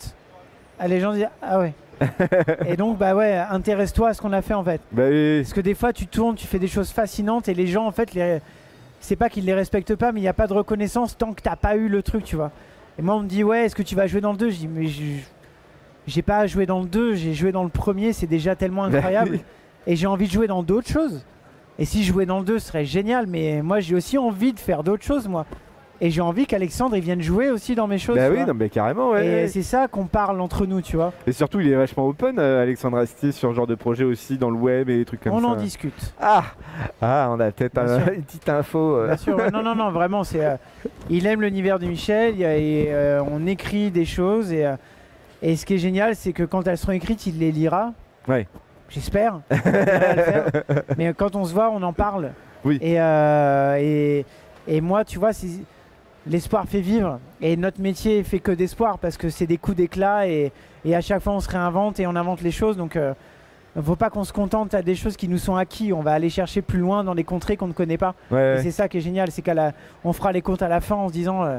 les 0.86 0.98
gens 1.00 1.12
disent, 1.12 1.28
ah 1.42 1.60
ouais. 1.60 1.72
et 2.66 2.76
donc, 2.76 2.98
bah 2.98 3.14
ouais, 3.14 3.36
intéresse-toi 3.50 4.08
à 4.10 4.14
ce 4.14 4.20
qu'on 4.22 4.32
a 4.32 4.42
fait 4.42 4.54
en 4.54 4.64
fait. 4.64 4.80
Bah 4.92 5.04
oui, 5.08 5.40
Parce 5.42 5.52
que 5.52 5.60
des 5.60 5.74
fois, 5.74 5.92
tu 5.92 6.06
tournes, 6.06 6.34
tu 6.36 6.46
fais 6.46 6.58
des 6.58 6.68
choses 6.68 6.90
fascinantes 6.90 7.48
et 7.48 7.54
les 7.54 7.66
gens, 7.66 7.86
en 7.86 7.92
fait, 7.92 8.14
les... 8.14 8.38
c'est 9.00 9.16
pas 9.16 9.28
qu'ils 9.28 9.44
les 9.44 9.54
respectent 9.54 9.94
pas, 9.96 10.12
mais 10.12 10.20
il 10.20 10.24
n'y 10.24 10.28
a 10.28 10.32
pas 10.34 10.46
de 10.46 10.52
reconnaissance 10.54 11.16
tant 11.16 11.32
que 11.32 11.42
t'as 11.42 11.56
pas 11.56 11.76
eu 11.76 11.88
le 11.88 12.02
truc, 12.02 12.24
tu 12.24 12.36
vois. 12.36 12.50
Et 12.98 13.02
moi, 13.02 13.16
on 13.16 13.20
me 13.20 13.28
dit, 13.28 13.42
ouais, 13.44 13.64
est-ce 13.64 13.74
que 13.74 13.82
tu 13.82 13.94
vas 13.94 14.06
jouer 14.06 14.20
dans 14.20 14.32
le 14.32 14.38
2 14.38 14.50
Je 14.50 14.56
dis, 14.56 14.68
mais 14.68 14.86
j'ai 16.06 16.22
pas 16.22 16.46
joué 16.46 16.66
dans 16.66 16.80
le 16.80 16.86
2, 16.86 17.14
j'ai 17.14 17.34
joué 17.34 17.50
dans 17.52 17.62
le 17.64 17.68
premier, 17.70 18.12
c'est 18.12 18.26
déjà 18.26 18.54
tellement 18.54 18.88
Bah 18.88 18.98
incroyable. 18.98 19.30
oui. 19.32 19.40
et 19.86 19.96
j'ai 19.96 20.06
envie 20.06 20.26
de 20.26 20.32
jouer 20.32 20.46
dans 20.46 20.62
d'autres 20.62 20.88
choses. 20.90 21.24
Et 21.78 21.84
si 21.86 22.04
je 22.04 22.12
jouais 22.12 22.24
dans 22.26 22.38
le 22.38 22.44
2, 22.44 22.58
ce 22.60 22.68
serait 22.68 22.84
génial, 22.84 23.26
mais 23.26 23.60
moi, 23.62 23.80
j'ai 23.80 23.96
aussi 23.96 24.16
envie 24.16 24.52
de 24.52 24.60
faire 24.60 24.84
d'autres 24.84 25.02
choses, 25.04 25.26
moi. 25.26 25.44
Et 26.00 26.10
j'ai 26.10 26.20
envie 26.20 26.44
qu'Alexandre, 26.46 26.96
il 26.96 27.02
vienne 27.02 27.22
jouer 27.22 27.50
aussi 27.50 27.74
dans 27.76 27.86
mes 27.86 27.98
choses. 27.98 28.16
Bah 28.16 28.24
tu 28.26 28.30
oui, 28.32 28.36
vois. 28.38 28.46
non, 28.46 28.54
mais 28.54 28.68
carrément, 28.68 29.10
ouais. 29.10 29.26
et 29.26 29.30
ouais. 29.42 29.48
c'est 29.48 29.62
ça 29.62 29.86
qu'on 29.88 30.06
parle 30.06 30.40
entre 30.40 30.66
nous, 30.66 30.80
tu 30.82 30.96
vois. 30.96 31.12
Et 31.26 31.32
surtout, 31.32 31.60
il 31.60 31.70
est 31.70 31.76
vachement 31.76 32.06
open, 32.08 32.38
euh, 32.38 32.62
Alexandre 32.62 32.98
Astier, 32.98 33.30
sur 33.32 33.50
ce 33.50 33.54
genre 33.54 33.66
de 33.68 33.76
projet 33.76 34.02
aussi, 34.04 34.36
dans 34.36 34.50
le 34.50 34.56
web 34.56 34.90
et 34.90 34.96
des 34.98 35.04
trucs 35.04 35.20
comme 35.22 35.32
on 35.34 35.40
ça. 35.40 35.46
en 35.46 35.54
discute. 35.56 36.14
Ah 36.20 36.42
Ah, 37.00 37.28
on 37.30 37.38
a 37.38 37.50
peut-être 37.52 37.78
un- 37.78 38.06
une 38.12 38.22
petite 38.24 38.48
info. 38.48 38.96
euh. 38.96 39.06
Bien 39.06 39.16
sûr, 39.16 39.36
ouais, 39.36 39.50
non, 39.52 39.62
non, 39.62 39.74
non, 39.76 39.90
vraiment, 39.92 40.24
c'est. 40.24 40.44
euh, 40.44 40.56
il 41.10 41.26
aime 41.26 41.40
l'univers 41.42 41.78
de 41.78 41.86
Michel, 41.86 42.42
et, 42.42 42.86
euh, 42.88 43.22
on 43.30 43.46
écrit 43.46 43.90
des 43.92 44.04
choses, 44.04 44.52
et, 44.52 44.68
et 45.42 45.54
ce 45.56 45.64
qui 45.64 45.74
est 45.74 45.78
génial, 45.78 46.16
c'est 46.16 46.32
que 46.32 46.42
quand 46.42 46.66
elles 46.66 46.76
seront 46.78 46.92
écrites, 46.92 47.26
il 47.26 47.38
les 47.38 47.52
lira. 47.52 47.92
Ouais. 48.26 48.48
J'espère. 48.90 49.40
Mais 50.98 51.12
quand 51.14 51.36
on 51.36 51.44
se 51.44 51.54
voit, 51.54 51.70
on 51.70 51.82
en 51.82 51.92
parle. 51.92 52.30
Oui. 52.64 52.78
Et, 52.82 52.94
et, 52.96 54.26
et 54.66 54.80
moi, 54.80 55.04
tu 55.04 55.18
vois, 55.18 55.32
c'est- 55.32 55.62
l'espoir 56.26 56.64
fait 56.66 56.80
vivre, 56.80 57.18
et 57.40 57.56
notre 57.56 57.80
métier 57.80 58.22
fait 58.24 58.38
que 58.40 58.52
d'espoir, 58.52 58.98
parce 58.98 59.16
que 59.16 59.28
c'est 59.28 59.46
des 59.46 59.58
coups 59.58 59.76
d'éclat, 59.76 60.26
et, 60.28 60.52
et 60.84 60.94
à 60.94 61.00
chaque 61.00 61.22
fois, 61.22 61.34
on 61.34 61.40
se 61.40 61.48
réinvente 61.50 62.00
et 62.00 62.06
on 62.06 62.16
invente 62.16 62.42
les 62.42 62.50
choses, 62.52 62.76
donc. 62.76 62.96
euh, 62.96 63.12
faut 63.82 63.96
pas 63.96 64.08
qu'on 64.08 64.22
se 64.22 64.32
contente 64.32 64.72
à 64.72 64.82
des 64.82 64.94
choses 64.94 65.16
qui 65.16 65.26
nous 65.26 65.36
sont 65.38 65.56
acquis. 65.56 65.92
On 65.92 66.00
va 66.00 66.12
aller 66.12 66.30
chercher 66.30 66.62
plus 66.62 66.78
loin 66.78 67.02
dans 67.02 67.16
des 67.16 67.24
contrées 67.24 67.56
qu'on 67.56 67.66
ne 67.66 67.72
connaît 67.72 67.98
pas. 67.98 68.14
Ouais, 68.30 68.38
Et 68.38 68.56
ouais. 68.58 68.62
c'est 68.62 68.70
ça 68.70 68.88
qui 68.88 68.98
est 68.98 69.00
génial, 69.00 69.32
c'est 69.32 69.42
qu'à 69.42 69.52
la, 69.54 69.72
on 70.04 70.12
fera 70.12 70.30
les 70.30 70.42
comptes 70.42 70.62
à 70.62 70.68
la 70.68 70.80
fin 70.80 70.94
en 70.94 71.08
se 71.08 71.12
disant 71.12 71.42
euh, 71.44 71.58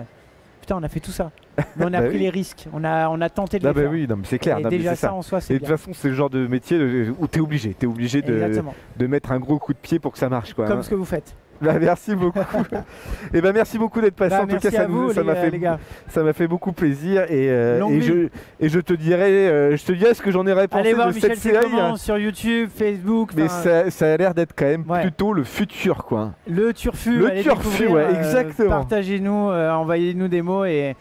putain 0.62 0.78
on 0.78 0.84
a 0.84 0.88
fait 0.88 1.02
tout 1.02 1.12
ça, 1.12 1.32
mais 1.76 1.84
on 1.84 1.88
a 1.94 2.00
Bah 2.00 2.04
pris 2.08 2.16
oui. 2.16 2.20
les 2.20 2.30
risques, 2.30 2.68
on 2.72 2.86
a, 2.86 3.10
on 3.10 3.20
a 3.20 3.30
tenté 3.30 3.60
de 3.60 3.68
Ah 3.68 3.72
les 3.72 3.76
bah 3.76 3.82
faire. 3.82 3.92
oui, 3.92 4.08
c'est 4.24 4.40
clair. 4.40 4.60
Et 4.60 4.64
non, 4.64 4.70
déjà 4.70 4.92
ça, 4.96 5.10
ça. 5.10 5.14
en 5.14 5.22
soi 5.22 5.40
Et 5.40 5.42
c'est 5.42 5.54
de 5.56 5.60
toute 5.60 5.68
façon, 5.68 5.92
c'est 5.94 6.08
le 6.08 6.14
genre 6.14 6.30
de 6.30 6.48
métier 6.48 6.80
de- 6.80 7.14
où 7.20 7.28
obligé, 7.44 7.74
t'es 7.74 7.86
obligé 7.86 8.22
de, 8.22 8.34
Exactement, 8.34 8.74
de 8.96 9.08
mettre 9.08 9.34
un 9.34 9.40
gros 9.40 9.60
coup 9.60 9.74
de 9.74 9.78
pied 9.80 10.00
pour 10.00 10.14
que 10.14 10.18
ça 10.18 10.30
marche, 10.30 10.54
quoi. 10.54 10.68
comme 10.68 10.80
hein. 10.80 10.84
ce 10.84 10.90
que 10.90 10.96
vous 10.96 11.04
faites. 11.04 11.36
Bah, 11.62 11.80
merci 11.80 12.16
beaucoup. 12.16 12.40
et 13.34 13.42
ben 13.42 13.54
merci 13.54 13.78
beaucoup 13.78 14.02
d'être 14.02 14.16
passé. 14.16 14.36
Bah, 14.36 14.44
en 14.44 14.48
tout 14.48 14.58
cas, 14.58 14.72
ça 14.72 14.88
nous- 14.88 15.08
vous 15.08 15.14
ça 15.14 15.24
m'a 15.24 15.36
fait, 15.36 15.50
les 15.52 15.60
gars. 15.60 15.80
ça 16.10 16.22
m'a 16.22 16.34
fait 16.34 16.48
beaucoup 16.48 16.74
plaisir 16.74 17.24
et, 17.24 17.50
euh, 17.50 17.86
et 17.88 18.02
je 18.02 18.14
et 18.60 18.70
je 18.70 18.80
te 18.80 18.94
dirai, 18.94 19.48
euh, 19.50 19.78
je 19.78 19.84
te 19.86 19.92
dirai 19.94 20.14
ce 20.14 20.22
que 20.22 20.32
j'en 20.32 20.46
ai 20.46 20.54
répondu 20.54 20.82
Allez 20.82 20.94
voir 20.94 21.08
de 21.10 21.14
Michel 21.14 21.32
cette 21.32 21.40
série. 21.40 21.64
comment 21.64 21.94
hein. 21.94 21.98
sur 21.98 22.18
YouTube, 22.18 22.70
Facebook, 22.76 23.32
Mais 23.36 23.48
ça, 23.48 23.90
ça 23.90 24.14
a 24.14 24.18
l'air 24.18 24.34
d'être 24.34 24.54
quand 24.56 24.66
même 24.66 24.84
Ouais. 24.88 25.02
plutôt 25.02 25.34
le 25.34 25.44
futur, 25.44 26.04
quoi. 26.06 26.34
le 26.48 26.74
Turfu, 26.74 27.18
Le 27.20 27.42
Turfu, 27.42 27.88
euh, 27.90 28.14
exactement. 28.16 28.70
Partagez-nous, 28.70 29.50
euh, 29.50 29.72
envoyez-nous 29.72 30.28
des 30.28 30.42
mots 30.42 30.66
et, 30.66 30.96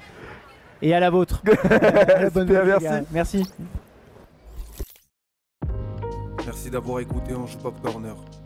et 0.82 0.94
à 0.94 1.00
la 1.00 1.10
vôtre. 1.10 1.42
Bonne 2.34 2.48
merci. 2.64 2.86
Merci. 3.12 3.50
Merci 6.46 6.70
d'avoir 6.70 7.00
écouté 7.00 7.34
Ange 7.34 7.56
Pop 7.58 7.74
Corner. 7.82 8.14